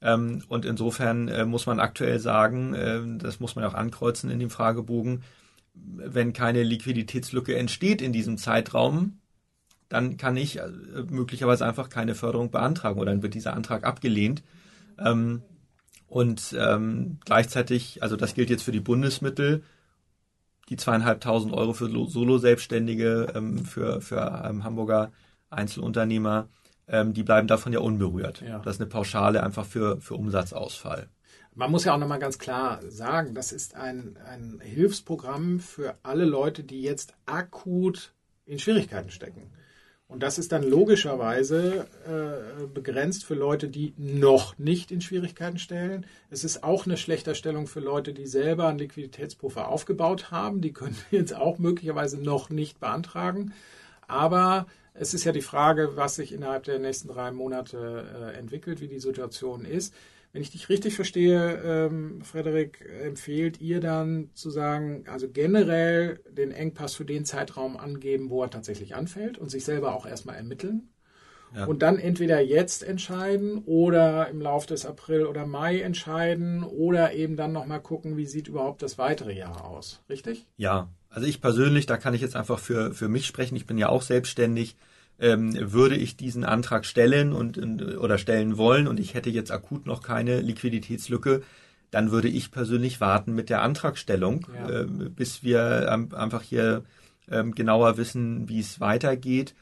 Ähm, 0.01 0.43
und 0.47 0.65
insofern 0.65 1.27
äh, 1.29 1.45
muss 1.45 1.65
man 1.65 1.79
aktuell 1.79 2.19
sagen, 2.19 2.73
äh, 2.75 3.01
das 3.17 3.39
muss 3.39 3.55
man 3.55 3.65
auch 3.65 3.73
ankreuzen 3.73 4.29
in 4.29 4.39
dem 4.39 4.49
Fragebogen, 4.49 5.23
wenn 5.73 6.31
keine 6.31 6.63
Liquiditätslücke 6.63 7.55
entsteht 7.57 8.01
in 8.01 8.13
diesem 8.13 8.37
Zeitraum, 8.37 9.19
dann 9.89 10.17
kann 10.17 10.37
ich 10.37 10.59
äh, 10.59 10.69
möglicherweise 11.09 11.65
einfach 11.65 11.89
keine 11.89 12.15
Förderung 12.15 12.51
beantragen 12.51 12.99
oder 12.99 13.11
dann 13.11 13.23
wird 13.23 13.33
dieser 13.33 13.53
Antrag 13.53 13.83
abgelehnt. 13.83 14.43
Ähm, 14.99 15.41
und 16.07 16.55
ähm, 16.57 17.19
gleichzeitig, 17.25 18.01
also 18.03 18.15
das 18.15 18.33
gilt 18.33 18.49
jetzt 18.49 18.63
für 18.63 18.71
die 18.71 18.79
Bundesmittel, 18.79 19.63
die 20.69 20.77
zweieinhalbtausend 20.77 21.53
Euro 21.53 21.73
für 21.73 21.89
Solo-Selbstständige, 21.89 23.33
für, 23.65 24.01
für 24.01 24.21
Hamburger 24.63 25.11
Einzelunternehmer, 25.49 26.49
ähm, 26.87 27.13
die 27.13 27.23
bleiben 27.23 27.47
davon 27.47 27.73
ja 27.73 27.79
unberührt. 27.79 28.41
Ja. 28.41 28.59
Das 28.59 28.75
ist 28.75 28.81
eine 28.81 28.89
Pauschale 28.89 29.43
einfach 29.43 29.65
für, 29.65 29.99
für 30.01 30.15
Umsatzausfall. 30.15 31.09
Man 31.53 31.71
muss 31.71 31.85
ja 31.85 31.93
auch 31.93 31.97
nochmal 31.97 32.19
ganz 32.19 32.37
klar 32.37 32.79
sagen, 32.89 33.33
das 33.33 33.51
ist 33.51 33.75
ein, 33.75 34.17
ein 34.25 34.59
Hilfsprogramm 34.61 35.59
für 35.59 35.95
alle 36.03 36.25
Leute, 36.25 36.63
die 36.63 36.81
jetzt 36.81 37.13
akut 37.25 38.13
in 38.45 38.59
Schwierigkeiten 38.59 39.09
stecken. 39.09 39.51
Und 40.07 40.21
das 40.21 40.37
ist 40.37 40.51
dann 40.51 40.63
logischerweise 40.63 41.87
äh, 42.05 42.67
begrenzt 42.67 43.25
für 43.25 43.33
Leute, 43.33 43.67
die 43.67 43.93
noch 43.97 44.57
nicht 44.59 44.91
in 44.91 45.01
Schwierigkeiten 45.01 45.57
stellen. 45.57 46.05
Es 46.29 46.43
ist 46.43 46.63
auch 46.63 46.85
eine 46.85 46.95
Schlechterstellung 46.95 47.65
für 47.65 47.79
Leute, 47.79 48.13
die 48.13 48.27
selber 48.27 48.67
einen 48.67 48.77
Liquiditätspuffer 48.77 49.67
aufgebaut 49.67 50.29
haben. 50.29 50.61
Die 50.61 50.73
können 50.73 50.95
jetzt 51.11 51.35
auch 51.35 51.57
möglicherweise 51.57 52.21
noch 52.21 52.49
nicht 52.51 52.79
beantragen. 52.79 53.53
Aber 54.07 54.67
es 54.93 55.15
ist 55.15 55.23
ja 55.23 55.31
die 55.31 55.41
Frage, 55.41 55.95
was 55.95 56.15
sich 56.15 56.31
innerhalb 56.31 56.63
der 56.63 56.77
nächsten 56.77 57.07
drei 57.07 57.31
Monate 57.31 58.05
äh, 58.15 58.37
entwickelt, 58.37 58.81
wie 58.81 58.87
die 58.87 58.99
Situation 58.99 59.65
ist. 59.65 59.93
Wenn 60.35 60.41
ich 60.41 60.51
dich 60.51 60.67
richtig 60.67 60.95
verstehe, 60.95 61.61
ähm, 61.63 62.21
Frederik, 62.21 62.85
empfehlt 63.01 63.61
ihr 63.61 63.79
dann 63.79 64.31
zu 64.33 64.49
sagen, 64.49 65.05
also 65.07 65.29
generell 65.29 66.19
den 66.29 66.51
Engpass 66.51 66.93
für 66.93 67.05
den 67.05 67.23
Zeitraum 67.23 67.77
angeben, 67.77 68.29
wo 68.29 68.43
er 68.43 68.49
tatsächlich 68.49 68.95
anfällt 68.95 69.37
und 69.37 69.49
sich 69.49 69.63
selber 69.63 69.95
auch 69.95 70.05
erstmal 70.05 70.35
ermitteln. 70.35 70.89
Ja. 71.55 71.63
Und 71.63 71.83
dann 71.83 71.97
entweder 71.97 72.41
jetzt 72.41 72.83
entscheiden 72.83 73.59
oder 73.59 74.27
im 74.27 74.41
Laufe 74.41 74.67
des 74.67 74.85
April 74.85 75.25
oder 75.25 75.45
Mai 75.45 75.79
entscheiden 75.79 76.65
oder 76.65 77.13
eben 77.13 77.37
dann 77.37 77.53
nochmal 77.53 77.79
gucken, 77.79 78.17
wie 78.17 78.25
sieht 78.25 78.49
überhaupt 78.49 78.81
das 78.81 78.97
weitere 78.97 79.31
Jahr 79.31 79.63
aus. 79.63 80.01
Richtig? 80.09 80.45
Ja, 80.57 80.89
also 81.07 81.29
ich 81.29 81.39
persönlich, 81.39 81.85
da 81.85 81.95
kann 81.95 82.13
ich 82.13 82.19
jetzt 82.19 82.35
einfach 82.35 82.59
für, 82.59 82.93
für 82.93 83.07
mich 83.07 83.25
sprechen, 83.25 83.55
ich 83.55 83.67
bin 83.67 83.77
ja 83.77 83.87
auch 83.87 84.01
selbstständig, 84.01 84.75
ähm, 85.19 85.53
würde 85.71 85.95
ich 85.95 86.17
diesen 86.17 86.43
Antrag 86.43 86.85
stellen 86.85 87.33
und, 87.33 87.57
oder 87.97 88.17
stellen 88.17 88.57
wollen 88.57 88.87
und 88.87 88.99
ich 88.99 89.13
hätte 89.13 89.29
jetzt 89.29 89.51
akut 89.51 89.85
noch 89.85 90.01
keine 90.01 90.41
Liquiditätslücke, 90.41 91.41
dann 91.91 92.11
würde 92.11 92.27
ich 92.27 92.51
persönlich 92.51 92.99
warten 92.99 93.33
mit 93.33 93.49
der 93.49 93.61
Antragstellung, 93.61 94.47
ja. 94.53 94.81
äh, 94.81 94.85
bis 94.85 95.43
wir 95.43 95.87
ähm, 95.89 96.09
einfach 96.13 96.41
hier 96.41 96.83
ähm, 97.29 97.55
genauer 97.55 97.97
wissen, 97.97 98.49
wie 98.49 98.59
es 98.59 98.79
weitergeht. 98.79 99.55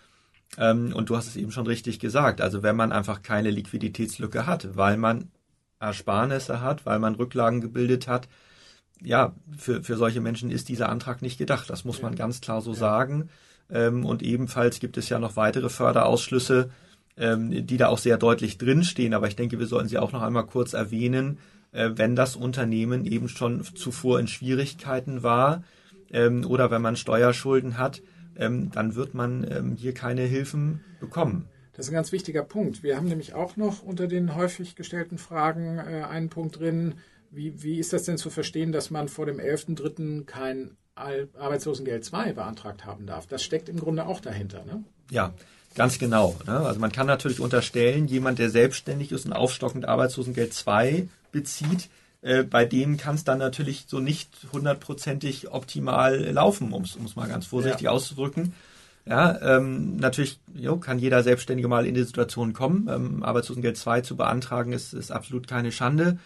Ähm, 0.57 0.93
und 0.93 1.09
du 1.09 1.15
hast 1.15 1.27
es 1.27 1.35
eben 1.35 1.51
schon 1.51 1.67
richtig 1.67 1.99
gesagt. 1.99 2.41
Also 2.41 2.63
wenn 2.63 2.75
man 2.75 2.91
einfach 2.91 3.21
keine 3.21 3.51
Liquiditätslücke 3.51 4.45
hat, 4.47 4.75
weil 4.75 4.97
man 4.97 5.31
Ersparnisse 5.79 6.61
hat, 6.61 6.85
weil 6.85 6.99
man 6.99 7.15
Rücklagen 7.15 7.61
gebildet 7.61 8.07
hat, 8.07 8.27
ja, 9.01 9.35
für, 9.57 9.83
für 9.83 9.97
solche 9.97 10.21
Menschen 10.21 10.49
ist 10.49 10.69
dieser 10.69 10.89
Antrag 10.89 11.21
nicht 11.21 11.37
gedacht. 11.37 11.69
Das 11.69 11.83
muss 11.83 12.01
man 12.01 12.15
ganz 12.15 12.41
klar 12.41 12.61
so 12.61 12.71
ja. 12.71 12.77
sagen. 12.77 13.29
Ähm, 13.69 14.05
und 14.05 14.21
ebenfalls 14.21 14.79
gibt 14.79 14.97
es 14.97 15.09
ja 15.09 15.19
noch 15.19 15.35
weitere 15.35 15.69
Förderausschlüsse, 15.69 16.69
ähm, 17.17 17.65
die 17.65 17.77
da 17.77 17.87
auch 17.87 17.97
sehr 17.97 18.17
deutlich 18.17 18.57
drinstehen. 18.57 19.13
Aber 19.13 19.27
ich 19.27 19.35
denke, 19.35 19.59
wir 19.59 19.67
sollen 19.67 19.87
sie 19.87 19.97
auch 19.97 20.11
noch 20.11 20.21
einmal 20.21 20.45
kurz 20.45 20.73
erwähnen, 20.73 21.39
äh, 21.71 21.91
wenn 21.95 22.15
das 22.15 22.35
Unternehmen 22.35 23.05
eben 23.05 23.29
schon 23.29 23.63
zuvor 23.63 24.19
in 24.19 24.27
Schwierigkeiten 24.27 25.23
war 25.23 25.63
ähm, 26.11 26.45
oder 26.45 26.71
wenn 26.71 26.81
man 26.81 26.95
Steuerschulden 26.95 27.77
hat, 27.77 28.01
ähm, 28.37 28.71
dann 28.71 28.95
wird 28.95 29.13
man 29.13 29.45
ähm, 29.49 29.75
hier 29.75 29.93
keine 29.93 30.21
Hilfen 30.21 30.81
bekommen. 30.99 31.47
Das 31.73 31.87
ist 31.87 31.91
ein 31.91 31.95
ganz 31.95 32.11
wichtiger 32.11 32.43
Punkt. 32.43 32.83
Wir 32.83 32.97
haben 32.97 33.07
nämlich 33.07 33.33
auch 33.33 33.57
noch 33.57 33.81
unter 33.81 34.07
den 34.07 34.35
häufig 34.35 34.75
gestellten 34.75 35.17
Fragen 35.17 35.79
äh, 35.79 36.03
einen 36.07 36.29
Punkt 36.29 36.59
drin, 36.59 36.95
wie, 37.31 37.63
wie 37.63 37.79
ist 37.79 37.93
das 37.93 38.03
denn 38.03 38.17
zu 38.17 38.29
verstehen, 38.29 38.71
dass 38.71 38.91
man 38.91 39.07
vor 39.07 39.25
dem 39.25 39.39
11.3. 39.39 40.25
kein 40.25 40.77
Arbeitslosengeld 40.95 42.05
2 42.05 42.33
beantragt 42.33 42.85
haben 42.85 43.05
darf? 43.05 43.27
Das 43.27 43.43
steckt 43.43 43.69
im 43.69 43.79
Grunde 43.79 44.05
auch 44.05 44.19
dahinter, 44.19 44.63
ne? 44.65 44.83
Ja, 45.09 45.33
ganz 45.75 45.99
genau. 45.99 46.35
Ne? 46.45 46.59
Also 46.59 46.79
man 46.79 46.91
kann 46.91 47.07
natürlich 47.07 47.39
unterstellen, 47.39 48.07
jemand, 48.07 48.39
der 48.39 48.49
selbstständig 48.49 49.11
ist 49.11 49.25
und 49.25 49.33
aufstockend 49.33 49.85
Arbeitslosengeld 49.85 50.53
2 50.53 51.07
bezieht, 51.31 51.89
äh, 52.21 52.43
bei 52.43 52.65
denen 52.65 52.97
kann 52.97 53.15
es 53.15 53.23
dann 53.23 53.39
natürlich 53.39 53.85
so 53.87 53.99
nicht 53.99 54.29
hundertprozentig 54.51 55.51
optimal 55.51 56.21
laufen, 56.31 56.71
um 56.71 56.83
es 56.83 57.15
mal 57.15 57.27
ganz 57.27 57.45
vorsichtig 57.45 57.83
ja. 57.83 57.91
auszudrücken. 57.91 58.53
Ja, 59.05 59.57
ähm, 59.57 59.97
natürlich 59.97 60.39
jo, 60.53 60.77
kann 60.77 60.97
jeder 60.97 61.23
Selbstständige 61.23 61.67
mal 61.67 61.85
in 61.85 61.93
die 61.93 62.03
Situation 62.03 62.53
kommen. 62.53 62.87
Ähm, 62.89 63.23
Arbeitslosengeld 63.23 63.75
2 63.75 64.01
zu 64.01 64.15
beantragen 64.15 64.71
ist, 64.71 64.93
ist 64.93 65.11
absolut 65.11 65.47
keine 65.47 65.73
Schande. 65.73 66.19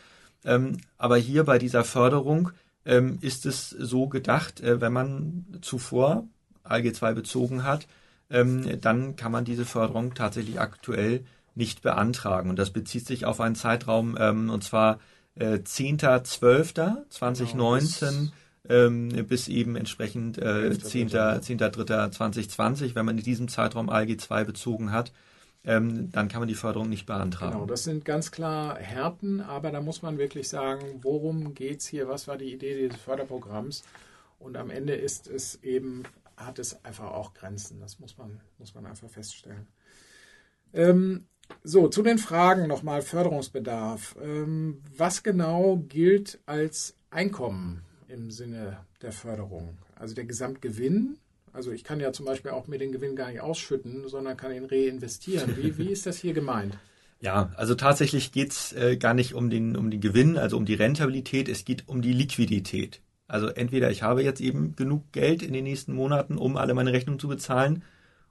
Ähm, 0.45 0.77
aber 0.99 1.17
hier 1.17 1.43
bei 1.43 1.57
dieser 1.57 1.83
Förderung 1.83 2.51
ähm, 2.87 3.19
ist 3.21 3.45
es 3.45 3.69
so 3.69 4.07
gedacht, 4.07 4.61
äh, 4.61 4.81
wenn 4.81 4.93
man 4.93 5.45
zuvor 5.61 6.23
ALG 6.63 6.95
2 6.95 7.13
bezogen 7.13 7.63
hat, 7.63 7.87
ähm, 8.29 8.81
dann 8.81 9.15
kann 9.15 9.31
man 9.31 9.45
diese 9.45 9.65
Förderung 9.65 10.15
tatsächlich 10.15 10.59
aktuell 10.59 11.23
nicht 11.53 11.81
beantragen. 11.81 12.49
Und 12.49 12.57
das 12.57 12.71
bezieht 12.71 13.05
sich 13.05 13.25
auf 13.25 13.39
einen 13.41 13.55
Zeitraum, 13.55 14.17
ähm, 14.19 14.49
und 14.49 14.63
zwar 14.63 14.99
äh, 15.35 15.55
10.12.2019 15.55 18.09
genau, 18.09 18.31
ähm, 18.69 19.09
bis 19.27 19.47
eben 19.47 19.75
entsprechend 19.75 20.37
äh, 20.37 20.71
10.3.2020, 20.71 22.95
wenn 22.95 23.05
man 23.05 23.17
in 23.17 23.23
diesem 23.23 23.47
Zeitraum 23.47 23.89
ALG 23.89 24.19
2 24.19 24.43
bezogen 24.45 24.91
hat, 24.91 25.11
ähm, 25.67 26.09
dann 26.11 26.29
kann 26.29 26.39
man 26.39 26.47
die 26.47 26.55
Förderung 26.55 26.87
nicht 26.87 27.05
beantragen. 27.05 27.51
Genau, 27.51 27.65
das 27.65 27.83
sind 27.83 28.05
ganz 28.05 28.31
klar 28.31 28.79
Härten, 28.79 29.41
aber 29.41 29.69
da 29.69 29.81
muss 29.81 30.01
man 30.01 30.17
wirklich 30.17 30.47
sagen, 30.47 30.99
worum 31.01 31.53
geht 31.53 31.81
es 31.81 31.87
hier, 31.87 32.07
was 32.07 32.27
war 32.29 32.37
die 32.37 32.53
Idee 32.53 32.87
dieses 32.87 33.01
Förderprogramms? 33.01 33.83
Und 34.39 34.55
am 34.55 34.69
Ende 34.69 34.95
ist 34.95 35.27
es 35.27 35.61
eben, 35.63 36.03
hat 36.37 36.57
es 36.57 36.85
einfach 36.85 37.11
auch 37.11 37.33
Grenzen. 37.33 37.81
Das 37.81 37.99
muss 37.99 38.17
man, 38.17 38.39
muss 38.57 38.75
man 38.75 38.85
einfach 38.85 39.09
feststellen. 39.09 39.67
Ähm, 40.73 41.25
so, 41.63 41.89
zu 41.89 42.01
den 42.01 42.17
Fragen 42.17 42.67
nochmal 42.67 43.01
Förderungsbedarf. 43.01 44.15
Ähm, 44.21 44.81
was 44.95 45.21
genau 45.21 45.83
gilt 45.89 46.39
als 46.45 46.95
Einkommen 47.09 47.83
im 48.07 48.31
Sinne 48.31 48.85
der 49.01 49.11
Förderung? 49.11 49.77
Also 49.95 50.15
der 50.15 50.25
Gesamtgewinn. 50.25 51.17
Also 51.57 51.71
ich 51.71 51.83
kann 51.83 51.99
ja 51.99 52.13
zum 52.13 52.27
Beispiel 52.27 52.51
auch 52.51 52.67
mir 52.67 52.77
den 52.77 52.91
Gewinn 52.91 53.15
gar 53.15 53.31
nicht 53.31 53.41
ausschütten, 53.41 54.07
sondern 54.07 54.37
kann 54.37 54.53
ihn 54.53 54.65
reinvestieren. 54.65 55.57
Wie, 55.57 55.75
wie 55.79 55.89
ist 55.89 56.05
das 56.05 56.19
hier 56.19 56.33
gemeint? 56.33 56.77
Ja, 57.19 57.51
also 57.55 57.73
tatsächlich 57.73 58.31
geht 58.31 58.51
es 58.51 58.73
äh, 58.73 58.95
gar 58.95 59.15
nicht 59.15 59.33
um 59.33 59.49
den, 59.49 59.75
um 59.75 59.89
den 59.89 59.99
Gewinn, 60.01 60.37
also 60.37 60.55
um 60.55 60.65
die 60.65 60.75
Rentabilität, 60.75 61.49
es 61.49 61.65
geht 61.65 61.87
um 61.87 62.03
die 62.03 62.13
Liquidität. 62.13 63.01
Also 63.27 63.47
entweder 63.47 63.89
ich 63.89 64.03
habe 64.03 64.21
jetzt 64.21 64.39
eben 64.39 64.75
genug 64.75 65.11
Geld 65.13 65.41
in 65.41 65.51
den 65.51 65.63
nächsten 65.63 65.95
Monaten, 65.95 66.37
um 66.37 66.57
alle 66.57 66.75
meine 66.75 66.93
Rechnungen 66.93 67.19
zu 67.19 67.27
bezahlen, 67.27 67.81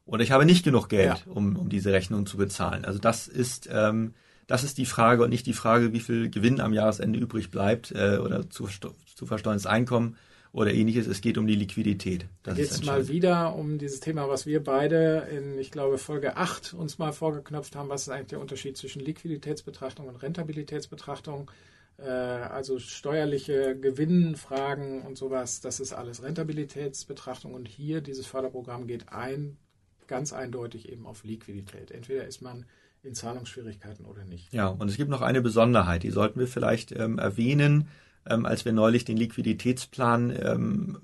oder 0.04 0.22
ich 0.22 0.30
habe 0.30 0.46
nicht 0.46 0.64
genug 0.64 0.88
Geld, 0.88 1.24
ja. 1.26 1.32
um, 1.32 1.56
um 1.56 1.68
diese 1.68 1.92
Rechnung 1.92 2.26
zu 2.26 2.36
bezahlen. 2.36 2.84
Also 2.84 3.00
das 3.00 3.26
ist, 3.26 3.68
ähm, 3.72 4.14
das 4.46 4.62
ist 4.62 4.78
die 4.78 4.86
Frage 4.86 5.24
und 5.24 5.30
nicht 5.30 5.46
die 5.46 5.52
Frage, 5.52 5.92
wie 5.92 5.98
viel 5.98 6.30
Gewinn 6.30 6.60
am 6.60 6.72
Jahresende 6.72 7.18
übrig 7.18 7.50
bleibt 7.50 7.90
äh, 7.90 8.18
oder 8.22 8.48
zu, 8.50 8.68
zu 8.68 9.26
versteuerndes 9.26 9.66
Einkommen 9.66 10.16
oder 10.56 10.72
ähnliches. 10.72 11.06
Es 11.06 11.20
geht 11.20 11.36
um 11.36 11.46
die 11.46 11.54
Liquidität. 11.54 12.26
Das 12.42 12.56
Jetzt 12.56 12.86
mal 12.86 13.08
wieder 13.08 13.54
um 13.54 13.76
dieses 13.76 14.00
Thema, 14.00 14.26
was 14.30 14.46
wir 14.46 14.64
beide 14.64 15.28
in, 15.30 15.58
ich 15.58 15.70
glaube, 15.70 15.98
Folge 15.98 16.38
8 16.38 16.72
uns 16.72 16.96
mal 16.96 17.12
vorgeknöpft 17.12 17.76
haben. 17.76 17.90
Was 17.90 18.02
ist 18.02 18.08
eigentlich 18.08 18.28
der 18.28 18.40
Unterschied 18.40 18.74
zwischen 18.78 19.00
Liquiditätsbetrachtung 19.00 20.08
und 20.08 20.16
Rentabilitätsbetrachtung? 20.16 21.50
Äh, 21.98 22.08
also 22.08 22.78
steuerliche 22.78 23.78
Gewinnfragen 23.78 25.02
und 25.02 25.18
sowas, 25.18 25.60
das 25.60 25.78
ist 25.78 25.92
alles 25.92 26.22
Rentabilitätsbetrachtung. 26.22 27.52
Und 27.52 27.68
hier 27.68 28.00
dieses 28.00 28.26
Förderprogramm 28.26 28.86
geht 28.86 29.10
ein 29.10 29.58
ganz 30.06 30.32
eindeutig 30.32 30.88
eben 30.90 31.04
auf 31.04 31.22
Liquidität. 31.22 31.90
Entweder 31.90 32.24
ist 32.24 32.40
man 32.40 32.64
in 33.02 33.12
Zahlungsschwierigkeiten 33.12 34.06
oder 34.06 34.24
nicht. 34.24 34.54
Ja, 34.54 34.68
und 34.68 34.88
es 34.88 34.96
gibt 34.96 35.10
noch 35.10 35.20
eine 35.20 35.42
Besonderheit, 35.42 36.02
die 36.02 36.10
sollten 36.10 36.40
wir 36.40 36.48
vielleicht 36.48 36.92
ähm, 36.92 37.18
erwähnen, 37.18 37.88
ähm, 38.28 38.46
als 38.46 38.64
wir 38.64 38.72
neulich 38.72 39.04
den 39.04 39.16
Liquiditätsplan 39.16 40.30
ähm, 40.30 40.98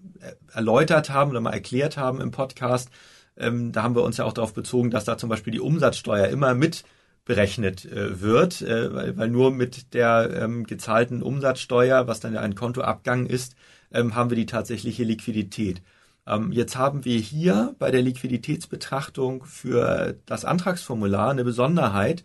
erläutert 0.53 1.11
haben 1.11 1.31
oder 1.31 1.41
mal 1.41 1.53
erklärt 1.53 1.97
haben 1.97 2.21
im 2.21 2.31
Podcast. 2.31 2.91
Ähm, 3.37 3.73
da 3.73 3.83
haben 3.83 3.95
wir 3.95 4.03
uns 4.03 4.17
ja 4.17 4.25
auch 4.25 4.33
darauf 4.33 4.55
bezogen, 4.55 4.91
dass 4.91 5.05
da 5.05 5.17
zum 5.19 5.29
Beispiel 5.29 5.53
die 5.53 5.61
Umsatzsteuer 5.61 6.29
immer 6.29 6.55
mit 6.55 6.85
berechnet 7.25 7.85
äh, 7.85 8.21
wird, 8.21 8.63
äh, 8.63 8.93
weil, 8.95 9.17
weil, 9.17 9.29
nur 9.29 9.53
mit 9.53 9.95
der 9.95 10.31
ähm, 10.43 10.65
gezahlten 10.65 11.23
Umsatzsteuer, 11.23 12.09
was 12.09 12.21
dann 12.21 12.35
ja 12.35 12.41
ein 12.41 12.55
Kontoabgang 12.55 13.27
ist, 13.27 13.55
ähm, 13.93 14.15
haben 14.15 14.31
wir 14.31 14.37
die 14.37 14.47
tatsächliche 14.47 15.05
Liquidität. 15.05 15.83
Ähm, 16.27 16.53
jetzt 16.53 16.77
haben 16.77 17.05
wir 17.05 17.19
hier 17.19 17.75
bei 17.79 17.91
der 17.91 18.03
Liquiditätsbetrachtung 18.03 19.45
für 19.45 20.17
das 20.27 20.45
Antragsformular 20.45 21.31
eine 21.31 21.45
Besonderheit, 21.45 22.25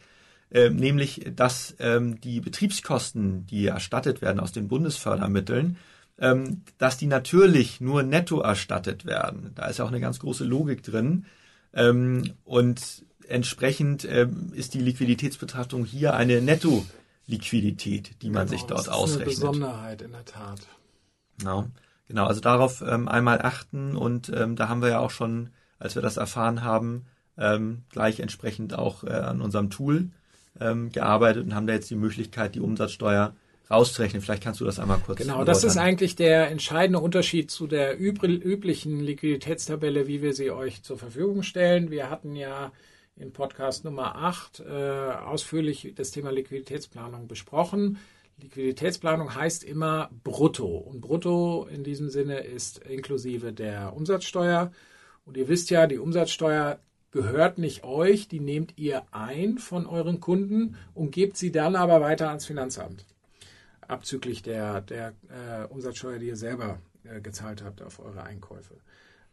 äh, 0.52 0.70
nämlich 0.70 1.32
dass 1.36 1.76
ähm, 1.80 2.22
die 2.22 2.40
Betriebskosten, 2.40 3.46
die 3.48 3.68
erstattet 3.68 4.22
werden 4.22 4.40
aus 4.40 4.52
den 4.52 4.68
Bundesfördermitteln, 4.68 5.78
ähm, 6.20 6.64
dass 6.78 6.98
die 6.98 7.08
natürlich 7.08 7.82
nur 7.82 8.04
netto 8.04 8.40
erstattet 8.40 9.06
werden. 9.06 9.52
Da 9.56 9.68
ist 9.68 9.80
ja 9.80 9.86
auch 9.86 9.90
eine 9.90 10.00
ganz 10.00 10.20
große 10.20 10.46
Logik 10.46 10.84
drin. 10.84 11.26
Ähm, 11.74 12.34
und 12.44 13.06
entsprechend 13.28 14.06
ähm, 14.06 14.52
ist 14.54 14.74
die 14.74 14.80
Liquiditätsbetrachtung 14.80 15.86
hier 15.86 16.16
eine 16.16 16.42
Netto-Liquidität, 16.42 18.22
die 18.22 18.30
man 18.30 18.48
genau, 18.48 18.58
sich 18.58 18.68
dort 18.68 18.90
ausrechnet. 18.90 19.28
Das 19.28 19.34
ist 19.34 19.44
eine 19.44 19.52
Besonderheit 19.52 20.02
in 20.02 20.12
der 20.12 20.26
Tat. 20.26 20.60
Genau. 21.38 21.68
Genau, 22.08 22.26
also 22.26 22.40
darauf 22.40 22.82
ähm, 22.82 23.10
einmal 23.10 23.42
achten 23.42 23.98
und 23.98 24.32
ähm, 24.34 24.56
da 24.56 24.70
haben 24.70 24.82
wir 24.82 24.90
ja 24.90 25.00
auch 25.00 25.12
schon, 25.12 25.50
als 25.78 25.96
wir 25.96 26.02
das 26.02 26.16
erfahren 26.16 26.64
haben, 26.64 27.06
ähm, 27.38 27.84
gleich 27.90 28.22
entsprechend 28.22 28.74
auch 28.74 29.04
äh, 29.04 29.12
an 29.12 29.42
unserem 29.42 29.70
Tool 29.70 30.12
ähm, 30.62 30.92
gearbeitet 30.92 31.46
und 31.46 31.56
haben 31.56 31.68
da 31.68 31.74
jetzt 31.74 31.90
die 31.90 31.96
Möglichkeit, 31.96 32.56
die 32.56 32.60
Umsatzsteuer 32.60 33.34
rauszurechnen. 33.70 34.22
Vielleicht 34.22 34.44
kannst 34.44 34.62
du 34.62 34.66
das 34.66 34.80
einmal 34.80 35.00
kurz. 35.00 35.20
Genau, 35.20 35.44
das 35.44 35.64
ist 35.64 35.78
eigentlich 35.78 36.16
der 36.16 36.50
entscheidende 36.50 37.00
Unterschied 37.00 37.52
zu 37.52 37.68
der 37.68 38.00
üblichen 38.00 39.00
Liquiditätstabelle, 39.02 40.08
wie 40.08 40.22
wir 40.22 40.34
sie 40.34 40.52
euch 40.52 40.84
zur 40.84 40.98
Verfügung 40.98 41.44
stellen. 41.44 41.92
Wir 41.92 42.10
hatten 42.10 42.36
ja 42.36 42.72
in 43.18 43.34
Podcast 43.34 43.84
Nummer 43.84 44.16
8 44.16 44.60
äh, 44.60 44.72
ausführlich 45.26 45.94
das 45.96 46.12
Thema 46.12 46.32
Liquiditätsplanung 46.32 47.28
besprochen. 47.28 47.98
Liquiditätsplanung 48.40 49.34
heißt 49.34 49.64
immer 49.64 50.10
brutto. 50.24 50.68
Und 50.68 51.02
brutto 51.02 51.68
in 51.70 51.84
diesem 51.84 52.10
Sinne 52.10 52.40
ist 52.40 52.78
inklusive 52.80 53.52
der 53.52 53.94
Umsatzsteuer. 53.96 54.72
Und 55.26 55.36
ihr 55.36 55.48
wisst 55.48 55.72
ja, 55.72 55.88
die 55.88 55.98
Umsatzsteuer 55.98 56.80
gehört 57.18 57.58
nicht 57.58 57.84
euch, 57.84 58.28
die 58.28 58.40
nehmt 58.40 58.78
ihr 58.78 59.02
ein 59.12 59.58
von 59.58 59.88
euren 59.88 60.20
Kunden 60.20 60.76
und 60.94 61.12
gebt 61.12 61.36
sie 61.36 61.52
dann 61.52 61.76
aber 61.76 62.00
weiter 62.00 62.30
ans 62.30 62.46
Finanzamt. 62.46 63.06
Abzüglich 63.82 64.44
der, 64.44 64.82
der 64.82 65.14
äh, 65.30 65.66
Umsatzsteuer, 65.66 66.20
die 66.20 66.28
ihr 66.28 66.36
selber 66.36 66.80
äh, 67.06 67.20
gezahlt 67.20 67.64
habt 67.64 67.82
auf 67.82 68.00
eure 68.00 68.22
Einkäufe. 68.22 68.76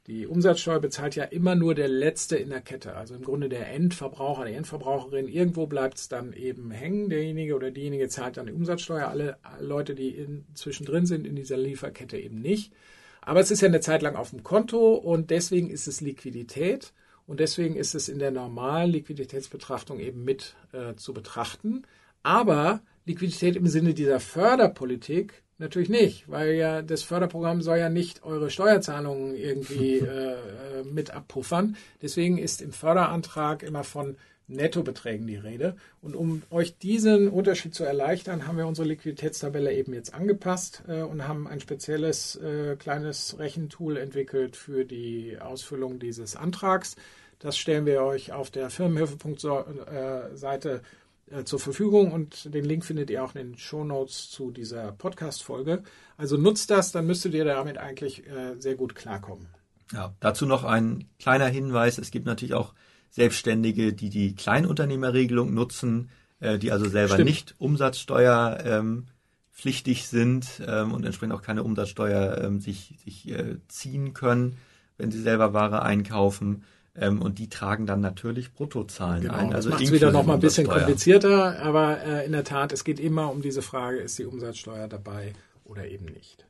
Die 0.06 0.26
Umsatzsteuer 0.26 0.80
bezahlt 0.80 1.14
ja 1.14 1.24
immer 1.24 1.54
nur 1.56 1.74
der 1.74 1.88
Letzte 1.88 2.36
in 2.36 2.48
der 2.48 2.62
Kette, 2.62 2.94
also 2.96 3.14
im 3.14 3.22
Grunde 3.22 3.50
der 3.50 3.70
Endverbraucher, 3.70 4.46
die 4.46 4.54
Endverbraucherin. 4.54 5.28
Irgendwo 5.28 5.66
bleibt 5.66 5.98
es 5.98 6.08
dann 6.08 6.32
eben 6.32 6.70
hängen. 6.70 7.10
Derjenige 7.10 7.54
oder 7.54 7.70
diejenige 7.70 8.08
zahlt 8.08 8.38
dann 8.38 8.46
die 8.46 8.52
Umsatzsteuer. 8.52 9.08
Alle 9.08 9.36
Leute, 9.60 9.94
die 9.94 10.08
in, 10.08 10.46
zwischendrin 10.54 11.04
sind 11.04 11.26
in 11.26 11.36
dieser 11.36 11.58
Lieferkette 11.58 12.18
eben 12.18 12.40
nicht. 12.40 12.72
Aber 13.20 13.40
es 13.40 13.50
ist 13.50 13.60
ja 13.60 13.68
eine 13.68 13.80
Zeit 13.80 14.00
lang 14.00 14.16
auf 14.16 14.30
dem 14.30 14.42
Konto 14.42 14.94
und 14.94 15.30
deswegen 15.30 15.68
ist 15.68 15.86
es 15.86 16.00
Liquidität 16.00 16.94
und 17.26 17.40
deswegen 17.40 17.76
ist 17.76 17.94
es 17.94 18.08
in 18.08 18.18
der 18.18 18.30
normalen 18.30 18.90
Liquiditätsbetrachtung 18.90 19.98
eben 20.00 20.24
mit 20.24 20.56
äh, 20.72 20.94
zu 20.94 21.14
betrachten. 21.14 21.82
Aber 22.22 22.80
Liquidität 23.06 23.56
im 23.56 23.66
Sinne 23.66 23.94
dieser 23.94 24.20
Förderpolitik 24.20 25.44
Natürlich 25.58 25.88
nicht, 25.88 26.28
weil 26.28 26.54
ja 26.54 26.82
das 26.82 27.04
Förderprogramm 27.04 27.62
soll 27.62 27.78
ja 27.78 27.88
nicht 27.88 28.24
eure 28.24 28.50
Steuerzahlungen 28.50 29.36
irgendwie 29.36 29.98
äh, 29.98 30.32
äh, 30.32 30.36
mit 30.84 31.12
abpuffern. 31.12 31.76
Deswegen 32.02 32.38
ist 32.38 32.60
im 32.60 32.72
Förderantrag 32.72 33.62
immer 33.62 33.84
von 33.84 34.16
Nettobeträgen 34.46 35.26
die 35.26 35.36
Rede. 35.36 35.76
Und 36.02 36.14
um 36.14 36.42
euch 36.50 36.76
diesen 36.78 37.28
Unterschied 37.28 37.74
zu 37.74 37.84
erleichtern, 37.84 38.46
haben 38.46 38.58
wir 38.58 38.66
unsere 38.66 38.86
Liquiditätstabelle 38.86 39.72
eben 39.72 39.94
jetzt 39.94 40.12
angepasst 40.12 40.82
äh, 40.86 41.00
und 41.02 41.26
haben 41.26 41.48
ein 41.48 41.60
spezielles 41.60 42.36
äh, 42.36 42.76
kleines 42.76 43.38
Rechentool 43.38 43.96
entwickelt 43.96 44.56
für 44.56 44.84
die 44.84 45.38
Ausfüllung 45.40 45.98
dieses 45.98 46.36
Antrags. 46.36 46.96
Das 47.38 47.56
stellen 47.56 47.86
wir 47.86 48.02
euch 48.02 48.32
auf 48.32 48.50
der 48.50 48.68
Firmenhilfe.seite 48.70 50.82
äh, 51.30 51.44
zur 51.44 51.58
Verfügung 51.58 52.12
und 52.12 52.54
den 52.54 52.64
Link 52.64 52.84
findet 52.84 53.08
ihr 53.10 53.24
auch 53.24 53.34
in 53.34 53.52
den 53.52 53.58
Show 53.58 53.82
Notes 53.84 54.30
zu 54.30 54.50
dieser 54.50 54.92
Podcast-Folge. 54.92 55.82
Also 56.16 56.36
nutzt 56.36 56.70
das, 56.70 56.92
dann 56.92 57.06
müsstet 57.06 57.32
ihr 57.34 57.46
damit 57.46 57.78
eigentlich 57.78 58.26
äh, 58.26 58.56
sehr 58.58 58.74
gut 58.74 58.94
klarkommen. 58.94 59.48
Ja, 59.92 60.14
dazu 60.20 60.46
noch 60.46 60.64
ein 60.64 61.08
kleiner 61.18 61.46
Hinweis. 61.46 61.98
Es 61.98 62.10
gibt 62.10 62.24
natürlich 62.26 62.54
auch 62.54 62.72
Selbstständige, 63.14 63.92
die 63.92 64.10
die 64.10 64.34
Kleinunternehmerregelung 64.34 65.54
nutzen, 65.54 66.10
äh, 66.40 66.58
die 66.58 66.72
also 66.72 66.88
selber 66.88 67.14
Stimmt. 67.14 67.28
nicht 67.30 67.54
Umsatzsteuer 67.58 68.58
ähm, 68.64 69.06
pflichtig 69.52 70.08
sind 70.08 70.60
ähm, 70.66 70.92
und 70.92 71.06
entsprechend 71.06 71.32
auch 71.32 71.42
keine 71.42 71.62
Umsatzsteuer 71.62 72.42
ähm, 72.42 72.60
sich, 72.60 72.96
sich 73.04 73.30
äh, 73.30 73.58
ziehen 73.68 74.14
können, 74.14 74.56
wenn 74.98 75.12
sie 75.12 75.22
selber 75.22 75.52
Ware 75.52 75.82
einkaufen. 75.82 76.64
Ähm, 76.96 77.22
und 77.22 77.38
die 77.38 77.48
tragen 77.48 77.86
dann 77.86 78.00
natürlich 78.00 78.52
Bruttozahlen 78.52 79.22
Genau, 79.22 79.34
ein. 79.34 79.50
das 79.50 79.58
Also 79.58 79.70
macht 79.70 79.82
es 79.82 79.92
wieder 79.92 80.10
noch 80.10 80.26
mal 80.26 80.34
ein 80.34 80.40
bisschen 80.40 80.66
komplizierter, 80.66 81.60
aber 81.62 82.02
äh, 82.02 82.26
in 82.26 82.32
der 82.32 82.42
Tat, 82.42 82.72
es 82.72 82.82
geht 82.82 82.98
immer 82.98 83.30
um 83.30 83.42
diese 83.42 83.62
Frage, 83.62 83.98
ist 83.98 84.18
die 84.18 84.24
Umsatzsteuer 84.24 84.88
dabei 84.88 85.34
oder 85.62 85.86
eben 85.86 86.06
nicht. 86.06 86.46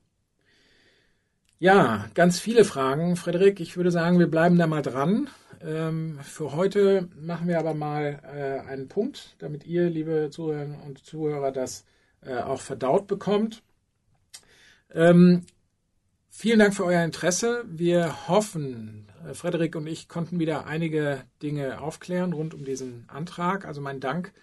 Ja, 1.59 2.07
ganz 2.15 2.41
viele 2.41 2.65
Fragen, 2.65 3.17
Frederik. 3.17 3.61
Ich 3.61 3.77
würde 3.77 3.91
sagen, 3.91 4.19
wir 4.19 4.31
bleiben 4.31 4.57
da 4.59 4.67
mal 4.67 4.83
dran. 4.83 5.29
Ähm, 5.65 6.19
für 6.23 6.53
heute 6.53 7.09
machen 7.19 7.49
wir 7.49 7.59
aber 7.59 7.73
mal 7.73 8.21
äh, 8.23 8.69
einen 8.69 8.89
Punkt, 8.89 9.35
damit 9.39 9.65
ihr, 9.65 9.89
liebe 9.89 10.29
Zuhörerinnen 10.31 10.79
und 10.79 11.07
Zuhörer, 11.07 11.53
das 11.53 11.87
äh, 12.21 12.37
auch 12.37 12.61
verdaut 12.61 13.07
bekommt. 13.07 13.63
Ähm, 14.93 15.47
vielen 16.29 16.59
Dank 16.59 16.75
für 16.75 16.85
euer 16.85 17.03
Interesse. 17.03 17.65
Wir 17.67 18.29
hoffen, 18.29 19.09
äh, 19.27 19.33
Frederik 19.33 19.75
und 19.75 19.87
ich 19.87 20.07
konnten 20.07 20.39
wieder 20.39 20.67
einige 20.67 21.23
Dinge 21.43 21.81
aufklären 21.81 22.35
rund 22.35 22.53
um 22.53 22.67
diesen 22.67 23.09
Antrag. 23.09 23.65
Also 23.65 23.81
mein 23.81 24.01
Dank 24.01 24.35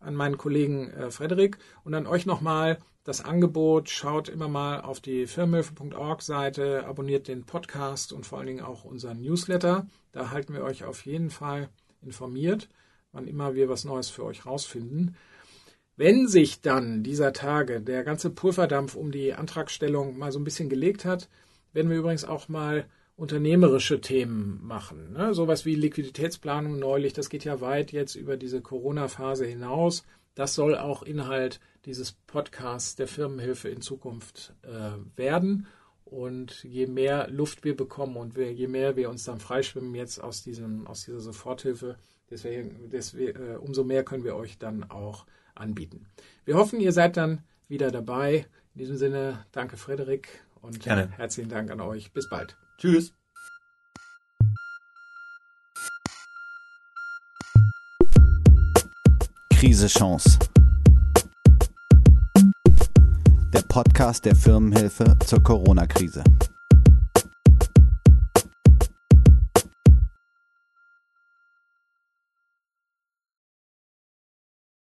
an 0.00 0.16
meinen 0.16 0.38
Kollegen 0.38 0.90
äh, 0.90 1.12
Frederik 1.12 1.58
und 1.84 1.94
an 1.94 2.08
euch 2.08 2.26
nochmal 2.26 2.78
das 3.04 3.20
Angebot. 3.20 3.90
Schaut 3.90 4.28
immer 4.28 4.48
mal 4.48 4.80
auf 4.80 5.00
die 5.00 5.26
firmenhilfe.org 5.26 6.22
Seite, 6.22 6.84
abonniert 6.86 7.28
den 7.28 7.44
Podcast 7.44 8.12
und 8.12 8.26
vor 8.26 8.38
allen 8.38 8.48
Dingen 8.48 8.64
auch 8.64 8.84
unseren 8.84 9.20
Newsletter. 9.20 9.86
Da 10.12 10.30
halten 10.30 10.54
wir 10.54 10.64
euch 10.64 10.84
auf 10.84 11.06
jeden 11.06 11.30
Fall 11.30 11.68
informiert, 12.02 12.68
wann 13.12 13.28
immer 13.28 13.54
wir 13.54 13.68
was 13.68 13.84
Neues 13.84 14.10
für 14.10 14.24
euch 14.24 14.46
rausfinden. 14.46 15.16
Wenn 15.96 16.26
sich 16.26 16.60
dann 16.60 17.04
dieser 17.04 17.32
Tage 17.32 17.80
der 17.80 18.02
ganze 18.02 18.30
Pulverdampf 18.30 18.96
um 18.96 19.12
die 19.12 19.32
Antragstellung 19.32 20.18
mal 20.18 20.32
so 20.32 20.40
ein 20.40 20.44
bisschen 20.44 20.68
gelegt 20.68 21.04
hat, 21.04 21.28
werden 21.72 21.90
wir 21.90 21.98
übrigens 21.98 22.24
auch 22.24 22.48
mal 22.48 22.86
unternehmerische 23.16 24.00
Themen 24.00 24.60
machen. 24.64 25.12
Ne? 25.12 25.34
Sowas 25.34 25.64
wie 25.64 25.76
Liquiditätsplanung 25.76 26.80
neulich, 26.80 27.12
das 27.12 27.30
geht 27.30 27.44
ja 27.44 27.60
weit 27.60 27.92
jetzt 27.92 28.16
über 28.16 28.36
diese 28.36 28.60
Corona-Phase 28.60 29.46
hinaus. 29.46 30.04
Das 30.34 30.54
soll 30.54 30.76
auch 30.76 31.02
Inhalt 31.02 31.60
dieses 31.84 32.12
Podcasts 32.12 32.96
der 32.96 33.08
Firmenhilfe 33.08 33.68
in 33.68 33.80
Zukunft 33.80 34.54
äh, 34.62 34.92
werden. 35.16 35.66
Und 36.04 36.62
je 36.64 36.86
mehr 36.86 37.28
Luft 37.30 37.64
wir 37.64 37.76
bekommen 37.76 38.16
und 38.16 38.36
wir, 38.36 38.52
je 38.52 38.68
mehr 38.68 38.96
wir 38.96 39.10
uns 39.10 39.24
dann 39.24 39.40
freischwimmen 39.40 39.94
jetzt 39.94 40.22
aus, 40.22 40.42
diesem, 40.42 40.86
aus 40.86 41.04
dieser 41.04 41.20
Soforthilfe, 41.20 41.96
deswegen, 42.30 42.90
deswegen, 42.90 43.52
äh, 43.52 43.56
umso 43.56 43.84
mehr 43.84 44.04
können 44.04 44.22
wir 44.22 44.36
euch 44.36 44.58
dann 44.58 44.90
auch 44.90 45.26
anbieten. 45.54 46.06
Wir 46.44 46.56
hoffen, 46.56 46.80
ihr 46.80 46.92
seid 46.92 47.16
dann 47.16 47.42
wieder 47.68 47.90
dabei. 47.90 48.46
In 48.74 48.78
diesem 48.78 48.96
Sinne, 48.96 49.44
danke 49.52 49.76
Frederik 49.76 50.44
und 50.60 50.80
Gerne. 50.80 51.10
herzlichen 51.16 51.48
Dank 51.48 51.70
an 51.70 51.80
euch. 51.80 52.12
Bis 52.12 52.28
bald. 52.28 52.56
Tschüss. 52.78 53.14
Krise 59.64 59.86
Chance. 59.86 60.38
Der 63.50 63.62
Podcast 63.66 64.26
der 64.26 64.36
Firmenhilfe 64.36 65.16
zur 65.24 65.42
Corona-Krise. 65.42 66.22